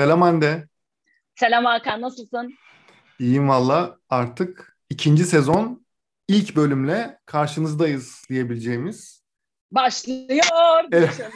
[0.00, 0.68] Selam Hande.
[1.34, 2.54] Selam Hakan, nasılsın?
[3.18, 3.98] İyiyim valla.
[4.08, 5.86] Artık ikinci sezon
[6.28, 9.22] ilk bölümle karşınızdayız diyebileceğimiz.
[9.72, 10.84] Başlıyor.
[10.92, 11.30] Evet.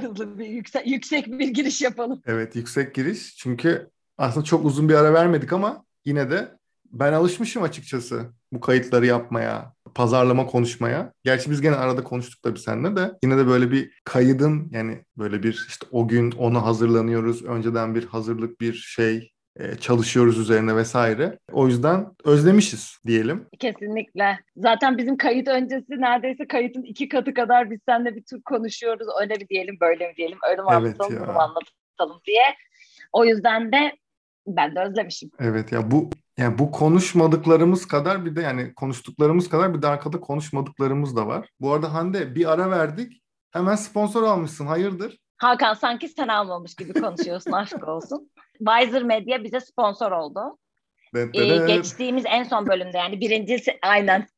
[0.00, 2.22] Hızlı bir yüksek, yüksek bir giriş yapalım.
[2.26, 3.36] Evet, yüksek giriş.
[3.36, 6.58] Çünkü aslında çok uzun bir ara vermedik ama yine de
[6.92, 11.12] ben alışmışım açıkçası bu kayıtları yapmaya, pazarlama konuşmaya.
[11.24, 13.12] Gerçi biz gene arada konuştuk tabii seninle de.
[13.22, 17.44] Yine de böyle bir kaydın yani böyle bir işte o gün onu hazırlanıyoruz.
[17.44, 21.38] Önceden bir hazırlık bir şey e, çalışıyoruz üzerine vesaire.
[21.52, 23.46] O yüzden özlemişiz diyelim.
[23.58, 24.38] Kesinlikle.
[24.56, 29.06] Zaten bizim kayıt öncesi neredeyse kayıtın iki katı kadar biz seninle bir tür konuşuyoruz.
[29.20, 32.44] Öyle mi diyelim, böyle mi diyelim, öyle mi evet anlatalım, bunu anlatalım diye.
[33.12, 33.92] O yüzden de
[34.46, 35.30] ben de özlemişim.
[35.40, 40.20] Evet ya bu yani bu konuşmadıklarımız kadar bir de yani konuştuklarımız kadar bir de arkada
[40.20, 41.48] konuşmadıklarımız da var.
[41.60, 43.22] Bu arada Hande bir ara verdik.
[43.50, 44.66] Hemen sponsor almışsın.
[44.66, 45.18] Hayırdır?
[45.36, 48.30] Hakan sanki sen almamış gibi konuşuyorsun aşk olsun.
[48.58, 50.58] Wiser Media bize sponsor oldu.
[51.14, 54.28] Ee, geçtiğimiz en son bölümde yani birinci aynen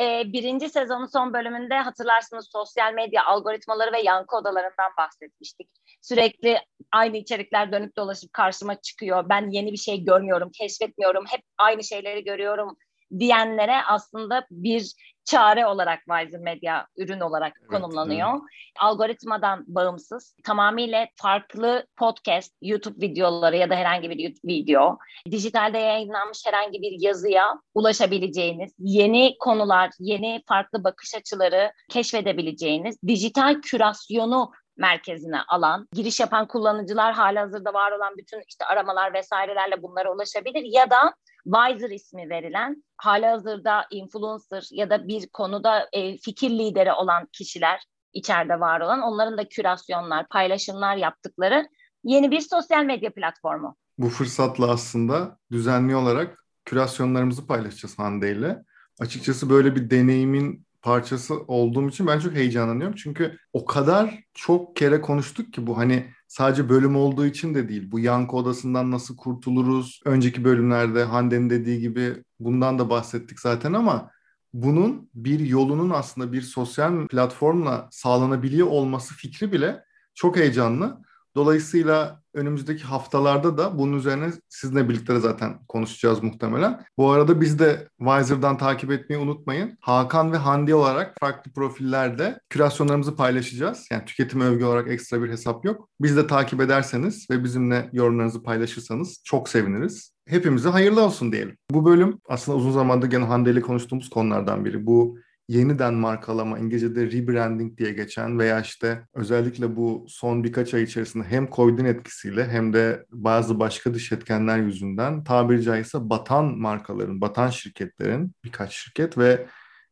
[0.00, 5.68] ee, birinci sezonun son bölümünde hatırlarsınız sosyal medya algoritmaları ve yankı odalarından bahsetmiştik.
[6.00, 6.58] Sürekli
[6.92, 9.28] aynı içerikler dönüp dolaşıp karşıma çıkıyor.
[9.28, 11.24] Ben yeni bir şey görmüyorum, keşfetmiyorum.
[11.28, 12.76] Hep aynı şeyleri görüyorum
[13.18, 18.30] diyenlere aslında bir çare olarak Wiser Media ürün olarak evet, konumlanıyor.
[18.30, 18.42] Evet.
[18.80, 24.98] Algoritmadan bağımsız, tamamıyla farklı podcast, YouTube videoları ya da herhangi bir video,
[25.30, 34.52] dijitalde yayınlanmış herhangi bir yazıya ulaşabileceğiniz, yeni konular, yeni farklı bakış açıları keşfedebileceğiniz, dijital kürasyonu
[34.76, 40.90] merkezine alan, giriş yapan kullanıcılar halihazırda var olan bütün işte aramalar vesairelerle bunlara ulaşabilir ya
[40.90, 41.14] da
[41.44, 48.60] Wiser ismi verilen halihazırda influencer ya da bir konuda e, fikir lideri olan kişiler içeride
[48.60, 51.68] var olan onların da kürasyonlar, paylaşımlar yaptıkları
[52.04, 53.76] yeni bir sosyal medya platformu.
[53.98, 58.62] Bu fırsatla aslında düzenli olarak kürasyonlarımızı paylaşacağız Hande ile.
[59.00, 62.96] Açıkçası böyle bir deneyimin parçası olduğum için ben çok heyecanlanıyorum.
[62.96, 67.90] Çünkü o kadar çok kere konuştuk ki bu hani sadece bölüm olduğu için de değil.
[67.90, 70.00] Bu yankı odasından nasıl kurtuluruz?
[70.04, 74.10] Önceki bölümlerde Hande'nin dediği gibi bundan da bahsettik zaten ama
[74.54, 79.84] bunun bir yolunun aslında bir sosyal platformla sağlanabiliyor olması fikri bile
[80.14, 81.02] çok heyecanlı.
[81.36, 86.84] Dolayısıyla önümüzdeki haftalarda da bunun üzerine sizinle birlikte zaten konuşacağız muhtemelen.
[86.98, 89.78] Bu arada biz de Wiser'dan takip etmeyi unutmayın.
[89.80, 93.86] Hakan ve Hande olarak farklı profillerde kürasyonlarımızı paylaşacağız.
[93.90, 95.88] Yani tüketim övgü olarak ekstra bir hesap yok.
[96.00, 100.12] Biz de takip ederseniz ve bizimle yorumlarınızı paylaşırsanız çok seviniriz.
[100.28, 101.56] Hepimize hayırlı olsun diyelim.
[101.70, 104.86] Bu bölüm aslında uzun zamandır gene Hande ile konuştuğumuz konulardan biri.
[104.86, 111.24] Bu yeniden markalama, İngilizce'de rebranding diye geçen veya işte özellikle bu son birkaç ay içerisinde
[111.24, 117.50] hem Covid'in etkisiyle hem de bazı başka dış etkenler yüzünden tabiri caizse batan markaların, batan
[117.50, 119.46] şirketlerin birkaç şirket ve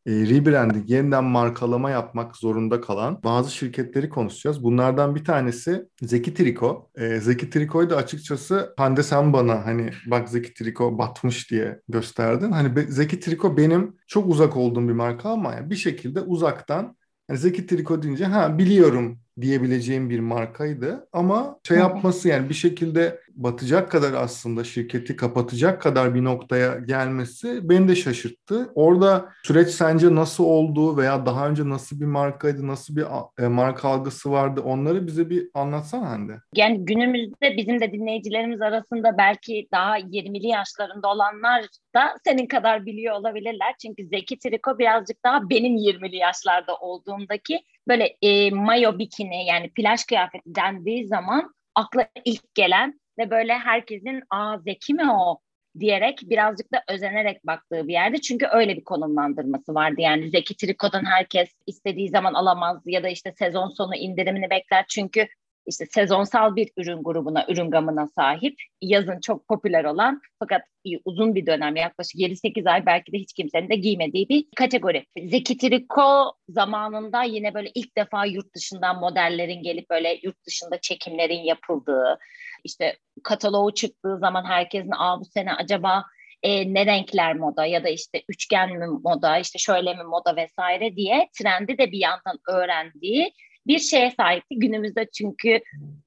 [0.06, 4.62] e, rebranding, yeniden markalama yapmak zorunda kalan bazı şirketleri konuşacağız.
[4.64, 6.90] Bunlardan bir tanesi Zeki Triko.
[6.96, 12.52] E, Zeki Triko'yu da açıkçası Hande sen bana hani bak Zeki Triko batmış diye gösterdin.
[12.52, 16.96] Hani Zeki Triko benim çok uzak olduğum bir marka ama yani bir şekilde uzaktan
[17.28, 21.08] yani Zeki Triko deyince ha biliyorum diyebileceğim bir markaydı.
[21.12, 27.68] Ama şey yapması yani bir şekilde batacak kadar aslında şirketi kapatacak kadar bir noktaya gelmesi
[27.68, 28.72] beni de şaşırttı.
[28.74, 33.04] Orada süreç sence nasıl oldu veya daha önce nasıl bir markaydı, nasıl bir
[33.38, 36.32] e, marka algısı vardı onları bize bir anlatsana Hande.
[36.54, 41.64] Yani günümüzde bizim de dinleyicilerimiz arasında belki daha 20'li yaşlarında olanlar
[41.94, 43.74] da senin kadar biliyor olabilirler.
[43.82, 50.04] Çünkü Zeki Triko birazcık daha benim 20'li yaşlarda olduğumdaki böyle e, mayo bikini yani plaj
[50.04, 55.38] kıyafeti dendiği zaman akla ilk gelen ve böyle herkesin aa Zeki mi o
[55.80, 58.20] diyerek birazcık da özenerek baktığı bir yerde.
[58.20, 60.00] Çünkü öyle bir konumlandırması vardı.
[60.00, 64.84] Yani Zeki Triko'dan herkes istediği zaman alamaz ya da işte sezon sonu indirimini bekler.
[64.88, 65.28] Çünkü
[65.66, 68.54] işte sezonsal bir ürün grubuna, ürün gamına sahip.
[68.82, 70.62] Yazın çok popüler olan fakat
[71.04, 75.06] uzun bir dönem yaklaşık 7-8 ay belki de hiç kimsenin de giymediği bir kategori.
[75.24, 81.40] Zeki Triko zamanında yine böyle ilk defa yurt dışından modellerin gelip böyle yurt dışında çekimlerin
[81.40, 82.18] yapıldığı,
[82.64, 86.04] işte kataloğu çıktığı zaman herkesin aa bu sene acaba
[86.42, 90.96] e, ne renkler moda ya da işte üçgen mi moda işte şöyle mi moda vesaire
[90.96, 93.32] diye trendi de bir yandan öğrendiği
[93.66, 94.58] bir şeye sahipti.
[94.58, 95.60] Günümüzde çünkü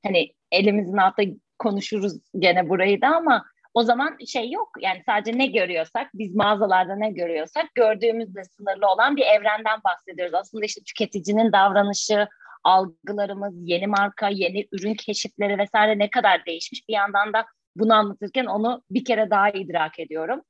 [0.06, 5.46] hani elimizin altında konuşuruz gene burayı da ama o zaman şey yok yani sadece ne
[5.46, 10.34] görüyorsak biz mağazalarda ne görüyorsak gördüğümüzde sınırlı olan bir evrenden bahsediyoruz.
[10.34, 12.28] Aslında işte tüketicinin davranışı,
[12.63, 16.89] algılarımız, yeni marka, yeni ürün keşifleri vesaire ne kadar değişmiş.
[16.89, 17.45] Bir yandan da
[17.75, 20.42] bunu anlatırken onu bir kere daha idrak ediyorum.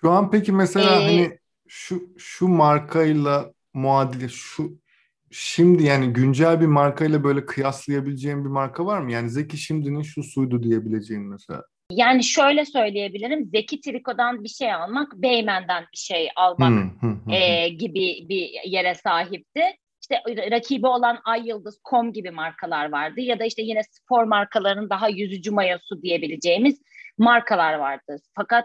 [0.00, 1.38] Şu an peki mesela ee, hani
[1.68, 4.80] şu şu markayla muadili şu
[5.30, 9.12] şimdi yani güncel bir markayla böyle kıyaslayabileceğim bir marka var mı?
[9.12, 11.62] Yani Zeki Şimdi'nin şu suydu diyebileceğin mesela.
[11.90, 13.50] Yani şöyle söyleyebilirim.
[13.54, 16.92] Zeki Triko'dan bir şey almak, Beymen'den bir şey almak
[17.30, 19.62] e, gibi bir yere sahipti.
[20.10, 23.20] İşte rakibi olan Ay Yıldız, Kom gibi markalar vardı.
[23.20, 26.82] Ya da işte yine spor markalarının daha yüzücü mayosu diyebileceğimiz
[27.18, 28.16] markalar vardı.
[28.36, 28.64] Fakat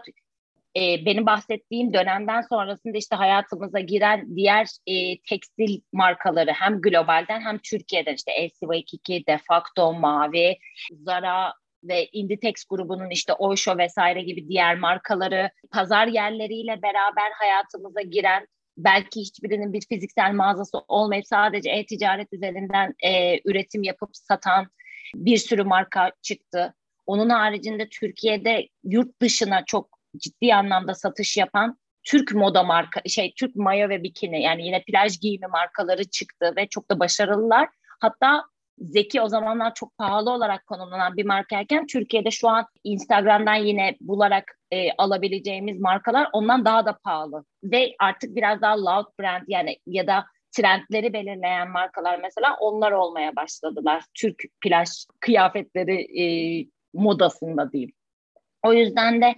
[0.76, 7.58] e, benim bahsettiğim dönemden sonrasında işte hayatımıza giren diğer e, tekstil markaları hem globalden hem
[7.58, 10.58] Türkiye'den işte LC22, Defacto, Mavi,
[10.92, 11.52] Zara
[11.84, 19.20] ve Inditex grubunun işte Oysho vesaire gibi diğer markaları pazar yerleriyle beraber hayatımıza giren belki
[19.20, 24.66] hiçbirinin bir fiziksel mağazası olmayıp sadece e-ticaret üzerinden e, üretim yapıp satan
[25.14, 26.74] bir sürü marka çıktı.
[27.06, 33.56] Onun haricinde Türkiye'de yurt dışına çok ciddi anlamda satış yapan Türk moda marka şey Türk
[33.56, 37.68] mayo ve bikini yani yine plaj giyimi markaları çıktı ve çok da başarılılar.
[38.00, 38.44] Hatta
[38.78, 44.58] Zeki o zamanlar çok pahalı olarak konumlanan bir markayken Türkiye'de şu an Instagram'dan yine bularak
[44.70, 47.44] e, alabileceğimiz markalar ondan daha da pahalı.
[47.64, 50.26] Ve artık biraz daha loud brand yani ya da
[50.56, 54.04] trendleri belirleyen markalar mesela onlar olmaya başladılar.
[54.14, 54.88] Türk plaj
[55.20, 56.24] kıyafetleri e,
[56.94, 57.92] modasında diyeyim.
[58.62, 59.34] O yüzden de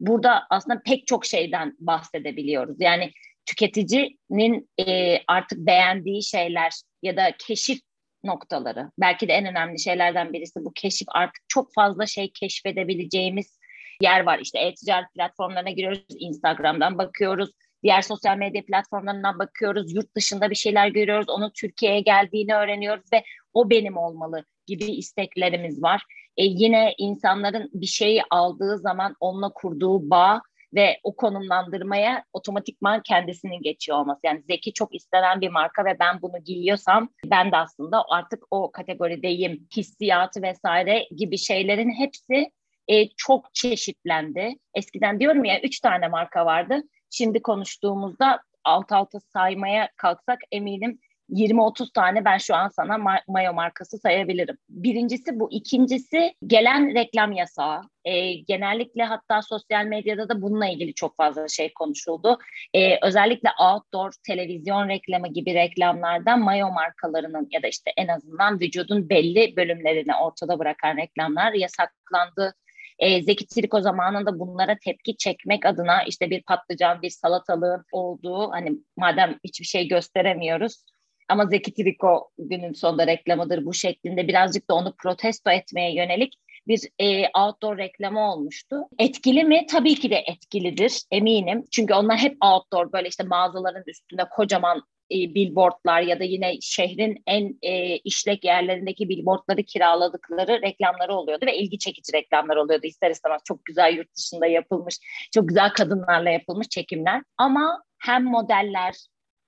[0.00, 2.76] burada aslında pek çok şeyden bahsedebiliyoruz.
[2.80, 3.12] Yani
[3.46, 6.72] tüketicinin e, artık beğendiği şeyler
[7.02, 7.80] ya da keşif
[8.24, 8.90] noktaları.
[8.98, 11.08] Belki de en önemli şeylerden birisi bu keşif.
[11.10, 13.58] Artık çok fazla şey keşfedebileceğimiz
[14.00, 14.38] yer var.
[14.38, 17.50] İşte e-ticaret platformlarına giriyoruz, Instagram'dan bakıyoruz,
[17.82, 23.24] diğer sosyal medya platformlarından bakıyoruz, yurt dışında bir şeyler görüyoruz, onu Türkiye'ye geldiğini öğreniyoruz ve
[23.54, 26.02] o benim olmalı gibi isteklerimiz var.
[26.36, 30.40] E, yine insanların bir şeyi aldığı zaman onunla kurduğu bağ
[30.74, 34.20] ve o konumlandırmaya otomatikman kendisinin geçiyor olması.
[34.24, 38.72] Yani Zeki çok istenen bir marka ve ben bunu giyiyorsam ben de aslında artık o
[38.72, 39.68] kategorideyim.
[39.76, 42.50] Hissiyatı vesaire gibi şeylerin hepsi
[42.88, 44.54] e, çok çeşitlendi.
[44.74, 46.82] Eskiden diyorum ya üç tane marka vardı.
[47.10, 50.98] Şimdi konuştuğumuzda alt alta saymaya kalksak eminim
[51.32, 54.58] 20-30 tane ben şu an sana ma- mayo markası sayabilirim.
[54.68, 55.52] Birincisi bu.
[55.52, 57.82] ikincisi gelen reklam yasağı.
[58.04, 62.38] E, genellikle hatta sosyal medyada da bununla ilgili çok fazla şey konuşuldu.
[62.74, 69.08] E, özellikle outdoor televizyon reklamı gibi reklamlardan mayo markalarının ya da işte en azından vücudun
[69.08, 72.54] belli bölümlerini ortada bırakan reklamlar yasaklandı
[72.98, 78.72] e, Zeki Triko zamanında bunlara tepki çekmek adına işte bir patlıcan, bir salatalığın olduğu hani
[78.96, 80.84] madem hiçbir şey gösteremiyoruz
[81.32, 86.34] ama Zeki Triko günün sonunda reklamıdır bu şeklinde birazcık da onu protesto etmeye yönelik
[86.66, 88.76] bir e, outdoor reklamı olmuştu.
[88.98, 89.66] Etkili mi?
[89.70, 91.64] Tabii ki de etkilidir eminim.
[91.72, 97.22] Çünkü onlar hep outdoor böyle işte mağazaların üstünde kocaman e, billboardlar ya da yine şehrin
[97.26, 102.86] en e, işlek yerlerindeki billboardları kiraladıkları reklamları oluyordu ve ilgi çekici reklamlar oluyordu.
[102.86, 104.98] İster istemez çok güzel yurt dışında yapılmış,
[105.34, 107.22] çok güzel kadınlarla yapılmış çekimler.
[107.36, 108.94] Ama hem modeller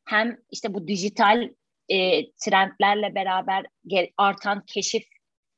[0.05, 1.49] hem işte bu dijital
[1.89, 3.67] e, trendlerle beraber
[4.17, 5.05] artan keşif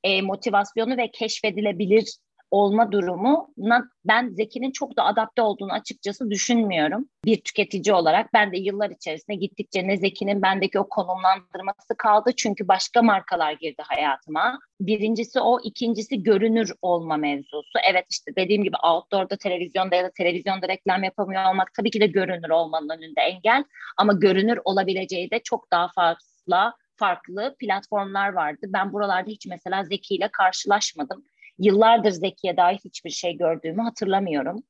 [0.05, 2.17] e, motivasyonu ve keşfedilebilir
[2.51, 7.09] olma durumuna ben Zeki'nin çok da adapte olduğunu açıkçası düşünmüyorum.
[7.25, 12.31] Bir tüketici olarak ben de yıllar içerisinde gittikçe ne Zeki'nin bendeki o konumlandırması kaldı.
[12.37, 14.59] Çünkü başka markalar girdi hayatıma.
[14.81, 17.79] Birincisi o, ikincisi görünür olma mevzusu.
[17.91, 22.07] Evet işte dediğim gibi outdoor'da, televizyonda ya da televizyonda reklam yapamıyor olmak tabii ki de
[22.07, 23.65] görünür olmanın önünde engel.
[23.97, 28.67] Ama görünür olabileceği de çok daha fazla farklı platformlar vardı.
[28.67, 31.25] Ben buralarda hiç mesela Zeki ile karşılaşmadım
[31.59, 34.63] yıllardır Zeki'ye dair hiçbir şey gördüğümü hatırlamıyorum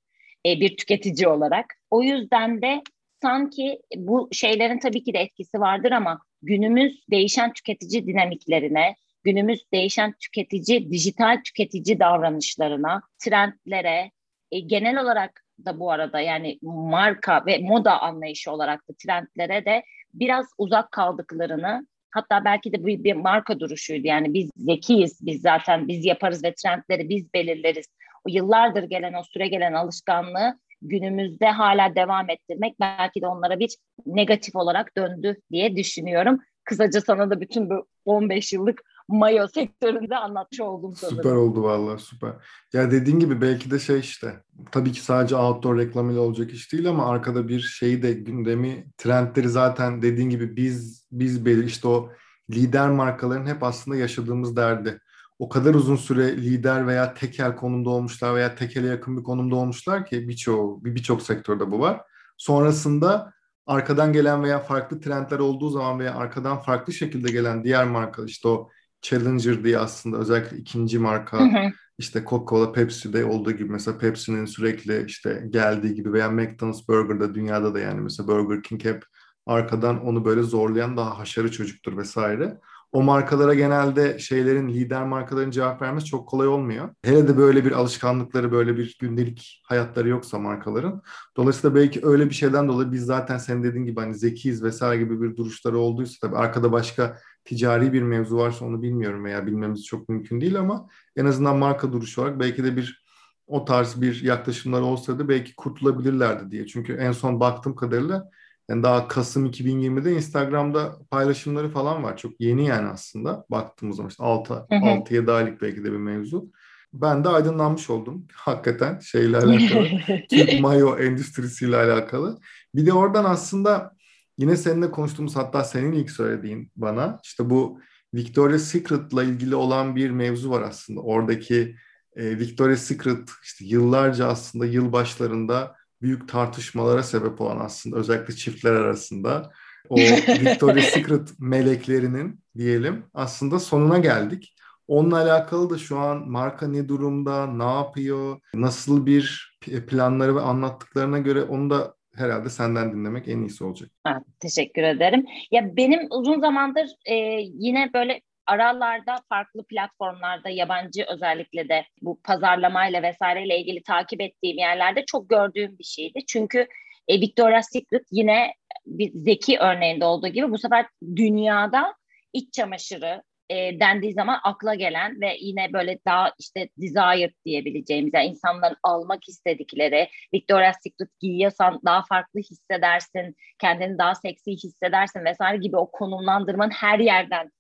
[0.47, 1.75] e, bir tüketici olarak.
[1.91, 2.83] O yüzden de
[3.23, 10.15] sanki bu şeylerin tabii ki de etkisi vardır ama günümüz değişen tüketici dinamiklerine, günümüz değişen
[10.21, 14.11] tüketici, dijital tüketici davranışlarına, trendlere,
[14.53, 19.85] e, genel olarak da bu arada yani marka ve moda anlayışı olarak da trendlere de
[20.15, 24.07] biraz uzak kaldıklarını Hatta belki de bu bir marka duruşuydu.
[24.07, 27.87] Yani biz zekiyiz, biz zaten biz yaparız ve trendleri biz belirleriz.
[28.25, 33.77] O yıllardır gelen o süre gelen alışkanlığı günümüzde hala devam ettirmek belki de onlara bir
[34.07, 36.41] negatif olarak döndü diye düşünüyorum.
[36.65, 41.17] Kısaca sana da bütün bu 15 yıllık mayo sektöründe anlatmış oldum sanırım.
[41.17, 42.33] Süper oldu vallahi süper.
[42.73, 46.89] Ya dediğin gibi belki de şey işte tabii ki sadece outdoor reklamıyla olacak iş değil
[46.89, 52.11] ama arkada bir şeyi de gündemi trendleri zaten dediğin gibi biz biz belir işte o
[52.51, 55.01] lider markaların hep aslında yaşadığımız derdi.
[55.39, 60.07] O kadar uzun süre lider veya tekel konumda olmuşlar veya tekele yakın bir konumda olmuşlar
[60.07, 62.01] ki birçok birçok sektörde bu var.
[62.37, 63.33] Sonrasında
[63.67, 68.49] arkadan gelen veya farklı trendler olduğu zaman veya arkadan farklı şekilde gelen diğer marka işte
[68.49, 68.71] o
[69.09, 71.73] Challenger diye aslında özellikle ikinci marka hı hı.
[71.99, 77.75] işte Coca-Cola, Pepsi'de olduğu gibi mesela Pepsi'nin sürekli işte geldiği gibi veya McDonald's Burger'da dünyada
[77.75, 79.05] da yani mesela Burger King hep
[79.47, 82.61] arkadan onu böyle zorlayan daha haşarı çocuktur vesaire
[82.93, 86.89] o markalara genelde şeylerin lider markaların cevap vermesi çok kolay olmuyor.
[87.05, 91.03] Hele de böyle bir alışkanlıkları, böyle bir gündelik hayatları yoksa markaların.
[91.37, 95.23] Dolayısıyla belki öyle bir şeyden dolayı biz zaten senin dediğin gibi hani zekiyiz vesaire gibi
[95.23, 100.09] bir duruşları olduysa tabii arkada başka ticari bir mevzu varsa onu bilmiyorum veya bilmemiz çok
[100.09, 103.07] mümkün değil ama en azından marka duruşu olarak belki de bir
[103.47, 106.67] o tarz bir yaklaşımlar olsaydı belki kurtulabilirlerdi diye.
[106.67, 108.31] Çünkü en son baktığım kadarıyla
[108.69, 112.17] yani daha Kasım 2020'de Instagram'da paylaşımları falan var.
[112.17, 116.51] Çok yeni yani aslında baktığımız zaman işte 6, 6-7 aylık belki de bir mevzu.
[116.93, 119.89] Ben de aydınlanmış oldum hakikaten şeyle alakalı.
[120.31, 122.39] Türk mayo endüstrisiyle alakalı.
[122.75, 123.96] Bir de oradan aslında
[124.39, 127.81] yine seninle konuştuğumuz hatta senin ilk söylediğin bana işte bu
[128.15, 131.01] Victoria's Secret'la ilgili olan bir mevzu var aslında.
[131.01, 131.77] Oradaki
[132.17, 138.73] e, Victoria's Secret işte yıllarca aslında yıl başlarında büyük tartışmalara sebep olan aslında özellikle çiftler
[138.73, 139.53] arasında
[139.89, 139.97] o
[140.41, 144.53] Victoria's Secret meleklerinin diyelim aslında sonuna geldik.
[144.89, 151.19] Onunla alakalı da şu an marka ne durumda, ne yapıyor, nasıl bir planları ve anlattıklarına
[151.19, 153.91] göre onu da herhalde senden dinlemek en iyisi olacak.
[154.07, 155.27] Evet, teşekkür ederim.
[155.51, 163.03] Ya benim uzun zamandır e, yine böyle aralarda farklı platformlarda yabancı özellikle de bu pazarlamayla
[163.03, 166.21] vesaireyle ilgili takip ettiğim yerlerde çok gördüğüm bir şeydi.
[166.27, 166.67] Çünkü
[167.09, 168.53] e, Victoria's Secret yine
[168.87, 171.95] bir zeki örneğinde olduğu gibi bu sefer dünyada
[172.33, 178.27] iç çamaşırı e, dendiği zaman akla gelen ve yine böyle daha işte desired diyebileceğimiz yani
[178.27, 185.77] insanların almak istedikleri Victoria's Secret giyiyorsan daha farklı hissedersin, kendini daha seksi hissedersin vesaire gibi
[185.77, 187.51] o konumlandırmanın her yerden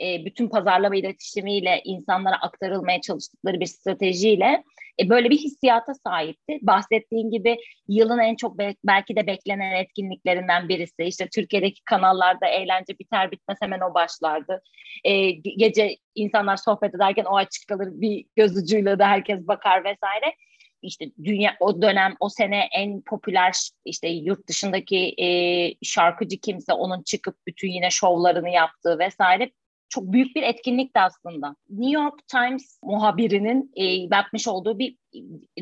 [0.00, 4.64] e, bütün pazarlama iletişimiyle insanlara aktarılmaya çalıştıkları bir stratejiyle
[5.00, 6.58] e, böyle bir hissiyata sahipti.
[6.62, 7.56] Bahsettiğin gibi
[7.88, 11.04] yılın en çok be- belki de beklenen etkinliklerinden birisi.
[11.04, 14.62] İşte Türkiye'deki kanallarda eğlence biter bitmez hemen o başlardı.
[15.04, 20.34] E, gece insanlar sohbet ederken o açık kalır bir göz ucuyla da herkes bakar vesaire
[20.84, 25.28] işte dünya o dönem o sene en popüler işte yurt dışındaki e,
[25.82, 29.50] şarkıcı kimse onun çıkıp bütün yine şovlarını yaptığı vesaire
[29.94, 31.56] çok büyük bir etkinlikti aslında.
[31.70, 34.96] New York Times muhabirinin e, yapmış olduğu bir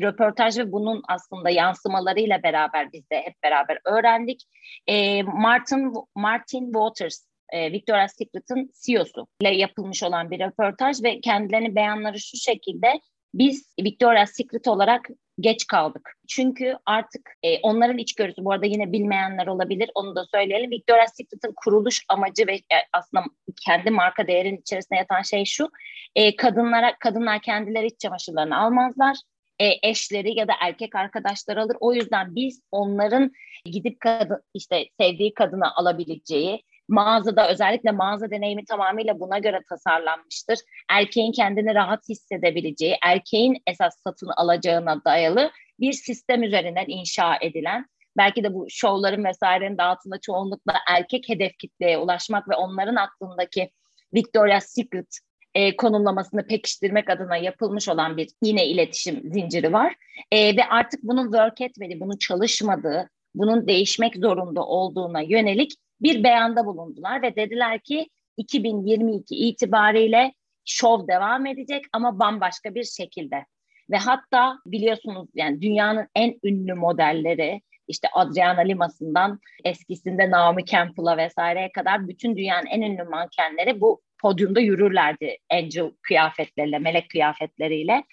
[0.01, 4.43] röportaj ve bunun aslında yansımalarıyla beraber biz de hep beraber öğrendik.
[4.87, 11.75] E, Martin Martin Waters e, Victoria's Secret'ın CEO'su ile yapılmış olan bir röportaj ve kendilerinin
[11.75, 12.87] beyanları şu şekilde
[13.33, 15.09] biz Victoria's Secret olarak
[15.39, 16.09] geç kaldık.
[16.27, 20.71] Çünkü artık e, onların içgörüsü, bu arada yine bilmeyenler olabilir, onu da söyleyelim.
[20.71, 23.23] Victoria's Secret'ın kuruluş amacı ve e, aslında
[23.65, 25.69] kendi marka değerinin içerisinde yatan şey şu.
[26.15, 29.17] E, kadınlara Kadınlar kendileri iç çamaşırlarını almazlar.
[29.59, 31.77] E, eşleri ya da erkek arkadaşlar alır.
[31.79, 33.31] O yüzden biz onların
[33.65, 40.59] gidip kadın işte sevdiği kadını alabileceği, Mağazada özellikle mağaza deneyimi tamamıyla buna göre tasarlanmıştır.
[40.89, 47.85] Erkeğin kendini rahat hissedebileceği, erkeğin esas satın alacağına dayalı bir sistem üzerinden inşa edilen
[48.17, 53.69] belki de bu şovların vesairenin dağıtımında çoğunlukla erkek hedef kitleye ulaşmak ve onların aklındaki
[54.13, 55.19] Victoria's Secret
[55.55, 59.95] e, konumlamasını pekiştirmek adına yapılmış olan bir yine iletişim zinciri var.
[60.31, 65.71] E, ve artık bunun work etmediği, bunun çalışmadığı, bunun değişmek zorunda olduğuna yönelik
[66.03, 70.33] bir beyanda bulundular ve dediler ki 2022 itibariyle
[70.65, 73.45] şov devam edecek ama bambaşka bir şekilde.
[73.91, 81.71] Ve hatta biliyorsunuz yani dünyanın en ünlü modelleri işte Adriana Limas'ından eskisinde Naomi Campbell'a vesaireye
[81.71, 88.03] kadar bütün dünyanın en ünlü mankenleri bu podyumda yürürlerdi angel kıyafetleriyle, melek kıyafetleriyle.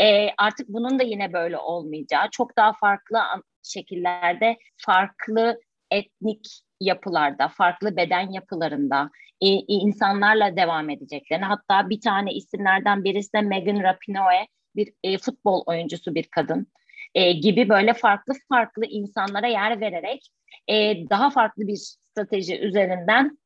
[0.00, 3.18] E, artık bunun da yine böyle olmayacağı, çok daha farklı
[3.62, 13.04] şekillerde farklı etnik yapılarda, farklı beden yapılarında e, insanlarla devam edeceklerini hatta bir tane isimlerden
[13.04, 16.66] birisi de Megan Rapinoe bir e, futbol oyuncusu bir kadın
[17.14, 20.28] e, gibi böyle farklı farklı insanlara yer vererek
[20.68, 20.74] e,
[21.10, 23.38] daha farklı bir strateji üzerinden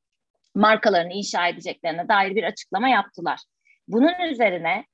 [0.54, 3.40] markalarını inşa edeceklerine dair bir açıklama yaptılar.
[3.88, 4.84] Bunun üzerine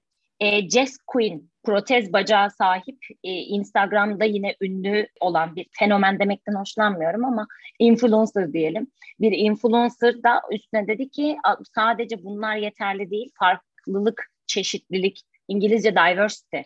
[0.40, 7.24] e, Jess Quinn protez bacağı sahip e, Instagram'da yine ünlü olan bir fenomen demekten hoşlanmıyorum
[7.24, 7.46] ama
[7.78, 8.86] influencer diyelim.
[9.20, 11.36] Bir influencer da üstüne dedi ki
[11.74, 16.60] sadece bunlar yeterli değil farklılık, çeşitlilik, İngilizce diversity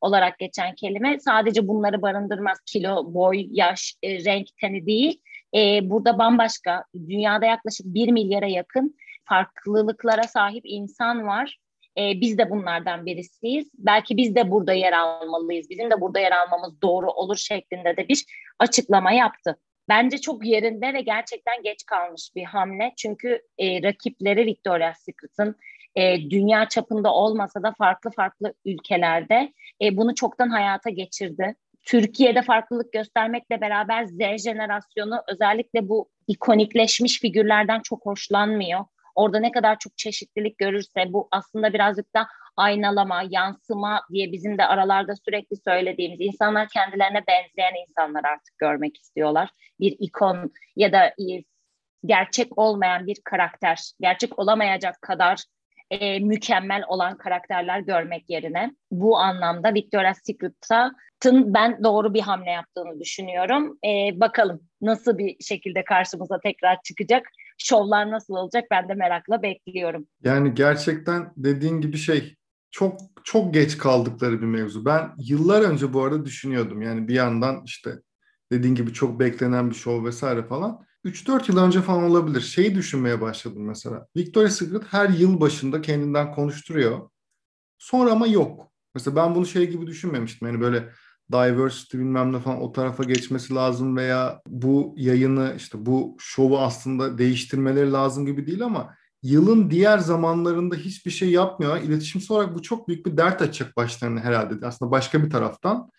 [0.00, 2.58] olarak geçen kelime sadece bunları barındırmaz.
[2.66, 5.20] Kilo, boy, yaş, e, renk, teni değil.
[5.54, 11.58] E, burada bambaşka dünyada yaklaşık 1 milyara yakın farklılıklara sahip insan var
[11.98, 13.70] e, biz de bunlardan birisiyiz.
[13.78, 15.70] Belki biz de burada yer almalıyız.
[15.70, 18.24] Bizim de burada yer almamız doğru olur şeklinde de bir
[18.58, 19.58] açıklama yaptı.
[19.88, 22.92] Bence çok yerinde ve gerçekten geç kalmış bir hamle.
[22.96, 25.56] Çünkü e, rakipleri Victoria's Secret'ın
[25.96, 31.54] e, dünya çapında olmasa da farklı farklı ülkelerde e, bunu çoktan hayata geçirdi.
[31.82, 38.84] Türkiye'de farklılık göstermekle beraber Z jenerasyonu özellikle bu ikonikleşmiş figürlerden çok hoşlanmıyor.
[39.16, 44.66] Orada ne kadar çok çeşitlilik görürse bu aslında birazcık da aynalama, yansıma diye bizim de
[44.66, 49.50] aralarda sürekli söylediğimiz insanlar kendilerine benzeyen insanlar artık görmek istiyorlar.
[49.80, 51.14] Bir ikon ya da
[52.04, 55.44] gerçek olmayan bir karakter, gerçek olamayacak kadar
[55.90, 63.00] e, mükemmel olan karakterler görmek yerine bu anlamda Victoria's Secret'ın ben doğru bir hamle yaptığını
[63.00, 63.78] düşünüyorum.
[63.84, 67.26] E, bakalım nasıl bir şekilde karşımıza tekrar çıkacak
[67.58, 70.06] şovlar nasıl olacak ben de merakla bekliyorum.
[70.24, 72.36] Yani gerçekten dediğin gibi şey
[72.70, 74.84] çok çok geç kaldıkları bir mevzu.
[74.84, 76.82] Ben yıllar önce bu arada düşünüyordum.
[76.82, 78.00] Yani bir yandan işte
[78.52, 80.86] dediğin gibi çok beklenen bir şov vesaire falan.
[81.04, 82.40] 3-4 yıl önce falan olabilir.
[82.40, 84.06] Şeyi düşünmeye başladım mesela.
[84.16, 87.10] Victoria's Secret her yıl başında kendinden konuşturuyor.
[87.78, 88.72] Sonra ama yok.
[88.94, 90.48] Mesela ben bunu şey gibi düşünmemiştim.
[90.48, 90.88] Yani böyle
[91.32, 97.18] diversity bilmem ne falan o tarafa geçmesi lazım veya bu yayını işte bu şovu aslında
[97.18, 101.82] değiştirmeleri lazım gibi değil ama yılın diğer zamanlarında hiçbir şey yapmıyor.
[101.82, 104.66] İletişimsel olarak bu çok büyük bir dert açacak başlarına herhalde.
[104.66, 105.90] Aslında başka bir taraftan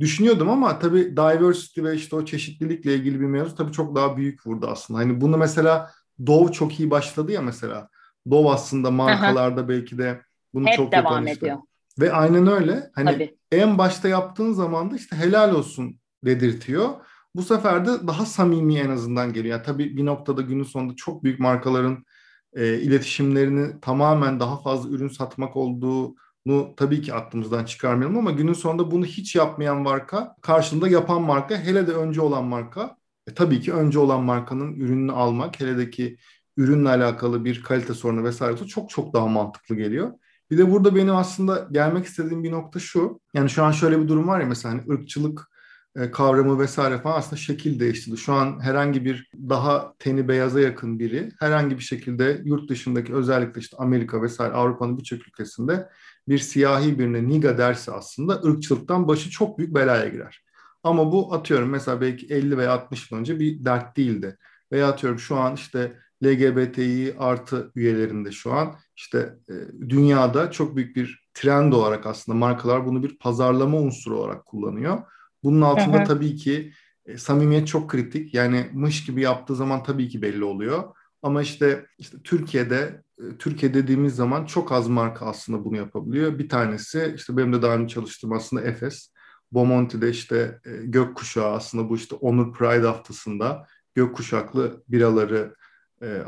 [0.00, 4.46] düşünüyordum ama tabii diversity ve işte o çeşitlilikle ilgili bir mevzu tabii çok daha büyük
[4.46, 5.00] vurdu aslında.
[5.00, 5.90] Hani bunu mesela
[6.26, 7.88] Dove çok iyi başladı ya mesela.
[8.30, 9.68] Dove aslında markalarda Aha.
[9.68, 10.22] belki de
[10.54, 11.58] bunu Hep çok devam ediyor.
[12.00, 12.90] Ve aynen öyle.
[12.94, 13.36] Hani Tabii.
[13.52, 16.88] en başta yaptığın zaman da işte helal olsun dedirtiyor.
[17.34, 19.56] Bu sefer de daha samimi en azından geliyor.
[19.56, 22.04] Yani tabii bir noktada günün sonunda çok büyük markaların
[22.52, 28.90] e, iletişimlerini tamamen daha fazla ürün satmak olduğunu tabii ki aklımızdan çıkarmayalım ama günün sonunda
[28.90, 32.96] bunu hiç yapmayan marka karşında yapan marka hele de önce olan marka
[33.26, 36.16] e, tabii ki önce olan markanın ürününü almak hele de ki
[36.56, 40.12] ürünle alakalı bir kalite sorunu vesaire çok çok daha mantıklı geliyor.
[40.50, 43.20] Bir de burada benim aslında gelmek istediğim bir nokta şu.
[43.34, 45.50] Yani şu an şöyle bir durum var ya mesela hani ırkçılık
[45.96, 48.16] e, kavramı vesaire falan aslında şekil değiştirdi.
[48.16, 53.60] Şu an herhangi bir daha teni beyaza yakın biri herhangi bir şekilde yurt dışındaki özellikle
[53.60, 55.88] işte Amerika vesaire Avrupa'nın birçok ülkesinde
[56.28, 60.44] bir siyahi birine niga derse aslında ırkçılıktan başı çok büyük belaya girer.
[60.82, 64.38] Ama bu atıyorum mesela belki 50 veya 60 yıl önce bir dert değildi.
[64.72, 69.54] Veya atıyorum şu an işte LGBTİ artı üyelerinde şu an işte e,
[69.88, 74.98] dünyada çok büyük bir trend olarak aslında markalar bunu bir pazarlama unsuru olarak kullanıyor.
[75.42, 76.04] Bunun altında hı hı.
[76.04, 76.72] tabii ki
[77.06, 78.34] e, samimiyet çok kritik.
[78.34, 80.84] Yani mış gibi yaptığı zaman tabii ki belli oluyor.
[81.22, 86.38] Ama işte işte Türkiye'de e, Türkiye dediğimiz zaman çok az marka aslında bunu yapabiliyor.
[86.38, 89.12] Bir tanesi işte benim de daha önce çalıştığım aslında Efes.
[89.52, 95.54] Bomonti'de işte e, gökkuşağı aslında bu işte Onur Pride haftasında gökkuşaklı biraları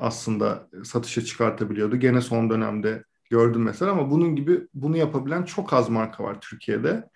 [0.00, 1.96] aslında satışa çıkartabiliyordu.
[1.96, 7.08] Gene son dönemde gördüm mesela ama bunun gibi bunu yapabilen çok az marka var Türkiye'de.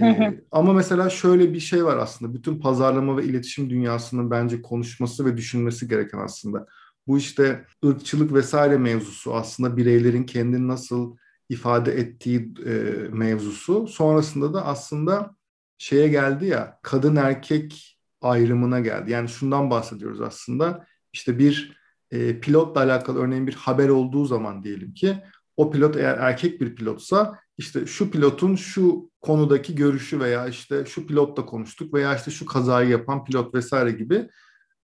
[0.00, 2.34] Ee, ama mesela şöyle bir şey var aslında.
[2.34, 6.66] Bütün pazarlama ve iletişim dünyasının bence konuşması ve düşünmesi gereken aslında.
[7.06, 11.16] Bu işte ırkçılık vesaire mevzusu aslında bireylerin kendini nasıl
[11.48, 12.72] ifade ettiği e,
[13.12, 13.86] mevzusu.
[13.86, 15.36] Sonrasında da aslında
[15.78, 19.10] şeye geldi ya kadın erkek ayrımına geldi.
[19.10, 20.86] Yani şundan bahsediyoruz aslında.
[21.12, 21.83] İşte bir
[22.14, 25.16] e, pilotla alakalı örneğin bir haber olduğu zaman diyelim ki
[25.56, 31.06] o pilot eğer erkek bir pilotsa işte şu pilotun şu konudaki görüşü veya işte şu
[31.06, 34.28] pilotla konuştuk veya işte şu kazayı yapan pilot vesaire gibi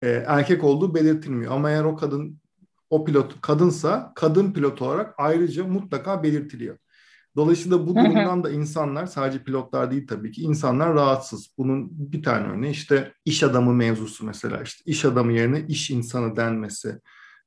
[0.01, 1.51] e, erkek olduğu belirtilmiyor.
[1.51, 2.41] Ama eğer o kadın
[2.89, 6.77] o pilot kadınsa kadın pilot olarak ayrıca mutlaka belirtiliyor.
[7.35, 11.47] Dolayısıyla bu durumdan da insanlar sadece pilotlar değil tabii ki insanlar rahatsız.
[11.57, 16.35] Bunun bir tane örneği işte iş adamı mevzusu mesela işte iş adamı yerine iş insanı
[16.35, 16.99] denmesi.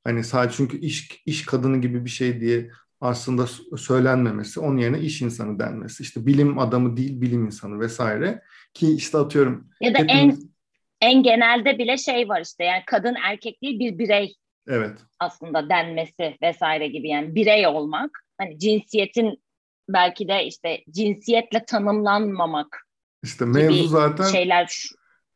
[0.05, 5.21] Hani sadece çünkü iş iş kadını gibi bir şey diye aslında söylenmemesi, onun yerine iş
[5.21, 6.03] insanı denmesi.
[6.03, 8.41] İşte bilim adamı değil, bilim insanı vesaire.
[8.73, 9.69] Ki işte atıyorum...
[9.81, 10.43] Ya da hepimiz...
[10.43, 10.55] en
[11.01, 14.35] en genelde bile şey var işte yani kadın erkek değil bir birey
[14.67, 14.99] evet.
[15.19, 18.11] aslında denmesi vesaire gibi yani birey olmak.
[18.37, 19.43] Hani cinsiyetin
[19.89, 22.85] belki de işte cinsiyetle tanımlanmamak
[23.23, 24.89] işte mevzu zaten şeyler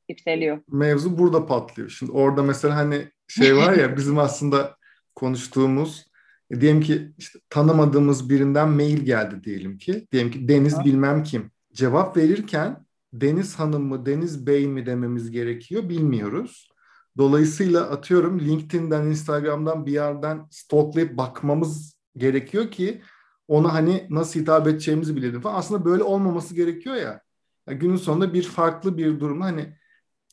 [0.10, 0.62] yükseliyor.
[0.72, 1.90] Mevzu burada patlıyor.
[1.90, 4.78] Şimdi orada mesela hani şey var ya bizim aslında
[5.16, 6.06] konuştuğumuz
[6.52, 10.08] e, diyelim ki işte tanımadığımız birinden mail geldi diyelim ki.
[10.12, 10.86] Diyelim ki Deniz ha.
[10.86, 11.52] bilmem kim.
[11.74, 16.70] Cevap verirken Deniz Hanım mı Deniz Bey mi dememiz gerekiyor bilmiyoruz.
[17.18, 23.02] Dolayısıyla atıyorum LinkedIn'den, Instagram'dan bir yerden stalklayıp bakmamız gerekiyor ki
[23.48, 25.56] ona hani nasıl hitap edeceğimizi bilelim falan.
[25.56, 27.22] Aslında böyle olmaması gerekiyor ya.
[27.68, 29.78] Yani günün sonunda bir farklı bir durumda hani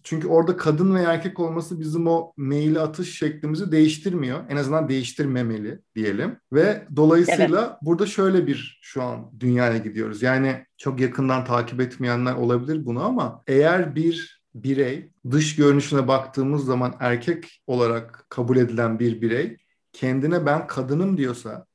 [0.07, 4.41] çünkü orada kadın ve erkek olması bizim o mail atış şeklimizi değiştirmiyor.
[4.49, 6.37] En azından değiştirmemeli diyelim.
[6.53, 7.79] Ve dolayısıyla evet.
[7.83, 10.23] burada şöyle bir şu an dünyaya gidiyoruz.
[10.23, 16.95] Yani çok yakından takip etmeyenler olabilir bunu ama eğer bir birey dış görünüşüne baktığımız zaman
[17.01, 19.57] erkek olarak kabul edilen bir birey
[19.93, 21.67] kendine ben kadınım diyorsa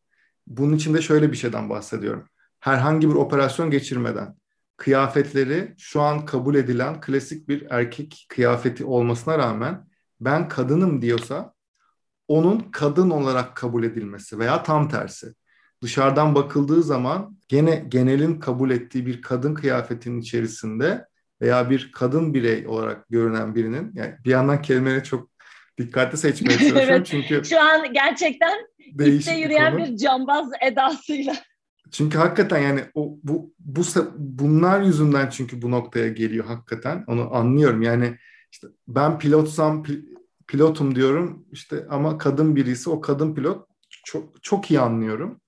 [0.47, 2.23] bunun içinde şöyle bir şeyden bahsediyorum.
[2.59, 4.35] Herhangi bir operasyon geçirmeden
[4.81, 9.87] kıyafetleri şu an kabul edilen klasik bir erkek kıyafeti olmasına rağmen
[10.19, 11.53] ben kadınım diyorsa
[12.27, 15.33] onun kadın olarak kabul edilmesi veya tam tersi.
[15.81, 21.05] Dışarıdan bakıldığı zaman gene genelin kabul ettiği bir kadın kıyafetinin içerisinde
[21.41, 25.29] veya bir kadın birey olarak görünen birinin yani bir yandan kelimeleri çok
[25.77, 31.33] dikkatli seçmeye çalışıyorum evet, çünkü şu an gerçekten ipte yürüyen bir, bir cambaz edasıyla
[31.91, 33.81] çünkü hakikaten yani o bu bu
[34.17, 37.03] bunlar yüzünden çünkü bu noktaya geliyor hakikaten.
[37.07, 37.81] Onu anlıyorum.
[37.81, 38.17] Yani
[38.51, 39.85] işte ben pilotsam
[40.47, 43.67] pilotum diyorum işte ama kadın birisi o kadın pilot
[44.05, 45.41] çok çok iyi anlıyorum.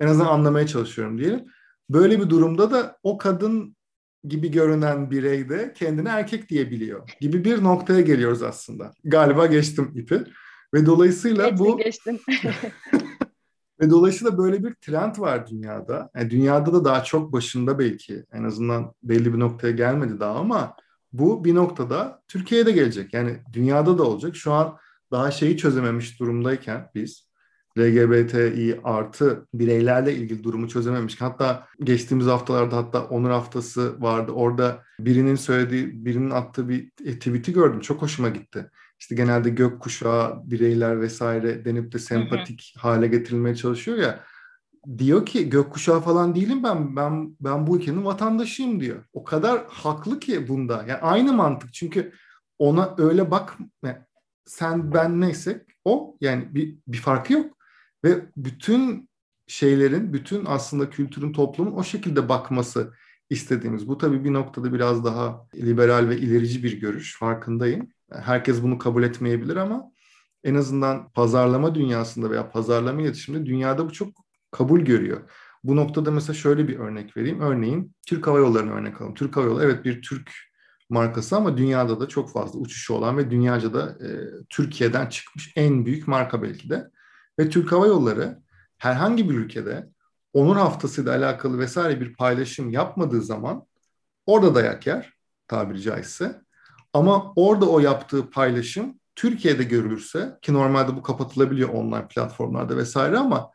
[0.00, 1.44] En azından anlamaya çalışıyorum diyelim.
[1.90, 3.76] Böyle bir durumda da o kadın
[4.24, 8.90] gibi görünen birey de kendini erkek diyebiliyor gibi bir noktaya geliyoruz aslında.
[9.04, 10.24] Galiba geçtim ipi.
[10.74, 12.20] Ve dolayısıyla Geçtin, bu geçtin.
[13.80, 16.10] Ve dolayısıyla böyle bir trend var dünyada.
[16.16, 20.76] Yani dünyada da daha çok başında belki en azından belli bir noktaya gelmedi daha ama
[21.12, 23.14] bu bir noktada Türkiye'ye de gelecek.
[23.14, 24.36] Yani dünyada da olacak.
[24.36, 24.76] Şu an
[25.10, 27.28] daha şeyi çözememiş durumdayken biz
[27.78, 31.20] LGBTİ artı bireylerle ilgili durumu çözememiş.
[31.20, 34.32] Hatta geçtiğimiz haftalarda hatta onur haftası vardı.
[34.32, 37.80] Orada birinin söylediği, birinin attığı bir tweet'i gördüm.
[37.80, 42.82] Çok hoşuma gitti işte genelde gökkuşağı bireyler vesaire denip de sempatik hı hı.
[42.82, 44.20] hale getirilmeye çalışıyor ya
[44.98, 49.04] diyor ki gökkuşağı falan değilim ben ben ben bu ülkenin vatandaşıyım diyor.
[49.12, 50.84] O kadar haklı ki bunda.
[50.88, 52.12] Yani aynı mantık çünkü
[52.58, 53.58] ona öyle bak
[54.46, 57.56] sen ben neysek o yani bir bir farkı yok
[58.04, 59.08] ve bütün
[59.46, 62.94] şeylerin bütün aslında kültürün toplumun o şekilde bakması
[63.30, 63.88] istediğimiz.
[63.88, 67.88] Bu tabii bir noktada biraz daha liberal ve ilerici bir görüş farkındayım.
[68.22, 69.92] Herkes bunu kabul etmeyebilir ama
[70.44, 74.08] en azından pazarlama dünyasında veya pazarlama iletişiminde dünyada bu çok
[74.50, 75.30] kabul görüyor.
[75.64, 77.40] Bu noktada mesela şöyle bir örnek vereyim.
[77.40, 79.14] Örneğin Türk Hava Yolları'nı örnek alalım.
[79.14, 80.30] Türk Hava Yolları evet bir Türk
[80.90, 84.08] markası ama dünyada da çok fazla uçuşu olan ve dünyaca da e,
[84.50, 86.90] Türkiye'den çıkmış en büyük marka belki de.
[87.38, 88.42] Ve Türk Hava Yolları
[88.78, 89.88] herhangi bir ülkede
[90.32, 93.66] onur haftasıyla alakalı vesaire bir paylaşım yapmadığı zaman
[94.26, 95.12] orada dayak yer
[95.48, 96.43] tabiri caizse.
[96.94, 103.50] Ama orada o yaptığı paylaşım Türkiye'de görülürse ki normalde bu kapatılabiliyor online platformlarda vesaire ama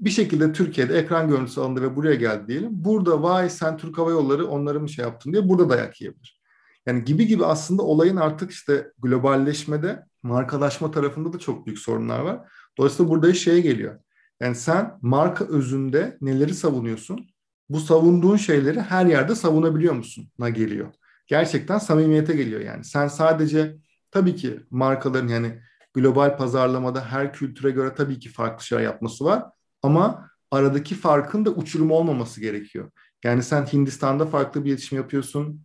[0.00, 2.70] bir şekilde Türkiye'de ekran görüntüsü alındı ve buraya geldi diyelim.
[2.72, 6.40] Burada vay sen Türk Hava Yolları onları mı şey yaptın diye burada dayak yiyebilir.
[6.86, 12.52] Yani gibi gibi aslında olayın artık işte globalleşmede markalaşma tarafında da çok büyük sorunlar var.
[12.78, 14.00] Dolayısıyla burada şeye geliyor.
[14.40, 17.26] Yani sen marka özünde neleri savunuyorsun?
[17.68, 20.30] Bu savunduğun şeyleri her yerde savunabiliyor musun?
[20.38, 20.92] Na geliyor
[21.30, 22.84] gerçekten samimiyete geliyor yani.
[22.84, 23.76] Sen sadece
[24.10, 25.60] tabii ki markaların yani
[25.94, 29.44] global pazarlamada her kültüre göre tabii ki farklı şeyler yapması var
[29.82, 32.90] ama aradaki farkın da uçurum olmaması gerekiyor.
[33.24, 35.62] Yani sen Hindistan'da farklı bir iletişim yapıyorsun.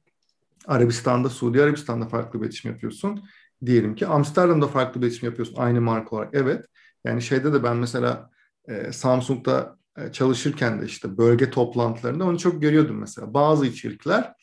[0.68, 3.24] Arabistan'da, Suudi Arabistan'da farklı bir iletişim yapıyorsun.
[3.66, 6.30] Diyelim ki Amsterdam'da farklı bir iletişim yapıyorsun aynı marka olarak.
[6.34, 6.66] Evet.
[7.06, 8.30] Yani şeyde de ben mesela
[8.68, 13.34] e, Samsung'da e, çalışırken de işte bölge toplantılarında onu çok görüyordum mesela.
[13.34, 14.35] Bazı içerikler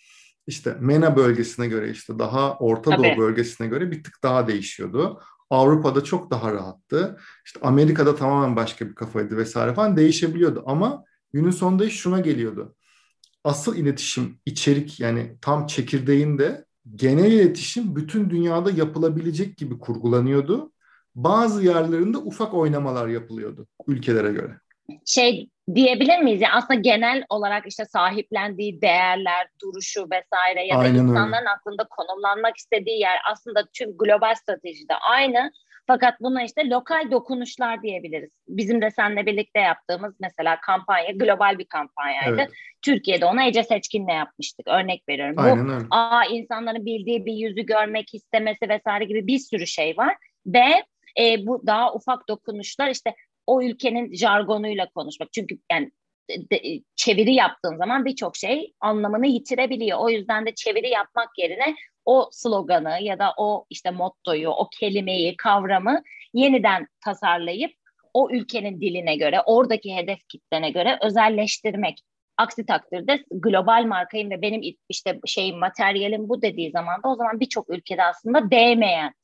[0.47, 3.09] işte MENA bölgesine göre işte daha Orta Tabii.
[3.09, 5.21] Doğu bölgesine göre bir tık daha değişiyordu.
[5.51, 7.19] Avrupa'da çok daha rahattı.
[7.47, 12.75] İşte Amerika'da tamamen başka bir kafaydı vesaire falan değişebiliyordu ama günün sonunda iş şuna geliyordu.
[13.45, 16.65] Asıl iletişim, içerik yani tam çekirdeğinde
[16.97, 20.73] genel iletişim bütün dünyada yapılabilecek gibi kurgulanıyordu.
[21.15, 24.61] Bazı yerlerinde ufak oynamalar yapılıyordu ülkelere göre.
[25.05, 26.41] Şey diyebilir miyiz?
[26.41, 31.51] Yani aslında genel olarak işte sahiplendiği değerler, duruşu vesaire ya da Aynen insanların öyle.
[31.51, 35.53] aklında konumlanmak istediği yer aslında tüm global stratejide aynı.
[35.87, 38.31] Fakat buna işte lokal dokunuşlar diyebiliriz.
[38.49, 42.35] Bizim de seninle birlikte yaptığımız mesela kampanya global bir kampanyaydı.
[42.35, 42.51] Evet.
[42.83, 44.69] Türkiye'de ona Ece Seçkin'le yapmıştık.
[44.69, 45.35] Örnek veriyorum.
[45.39, 45.85] Aynen Bu öyle.
[45.91, 50.85] aa insanların bildiği bir yüzü görmek istemesi vesaire gibi bir sürü şey var ve
[51.21, 53.15] e, bu daha ufak dokunuşlar işte
[53.53, 55.33] o ülkenin jargonuyla konuşmak.
[55.33, 55.91] Çünkü yani
[56.31, 59.99] de, çeviri yaptığın zaman birçok şey anlamını yitirebiliyor.
[59.99, 65.37] O yüzden de çeviri yapmak yerine o sloganı ya da o işte mottoyu, o kelimeyi,
[65.37, 66.03] kavramı
[66.35, 67.73] yeniden tasarlayıp
[68.15, 71.99] o ülkenin diline göre, oradaki hedef kitlene göre özelleştirmek.
[72.37, 77.41] Aksi takdirde global markayım ve benim işte şey materyalim bu dediği zaman da o zaman
[77.41, 79.15] birçok ülkede aslında değmeyen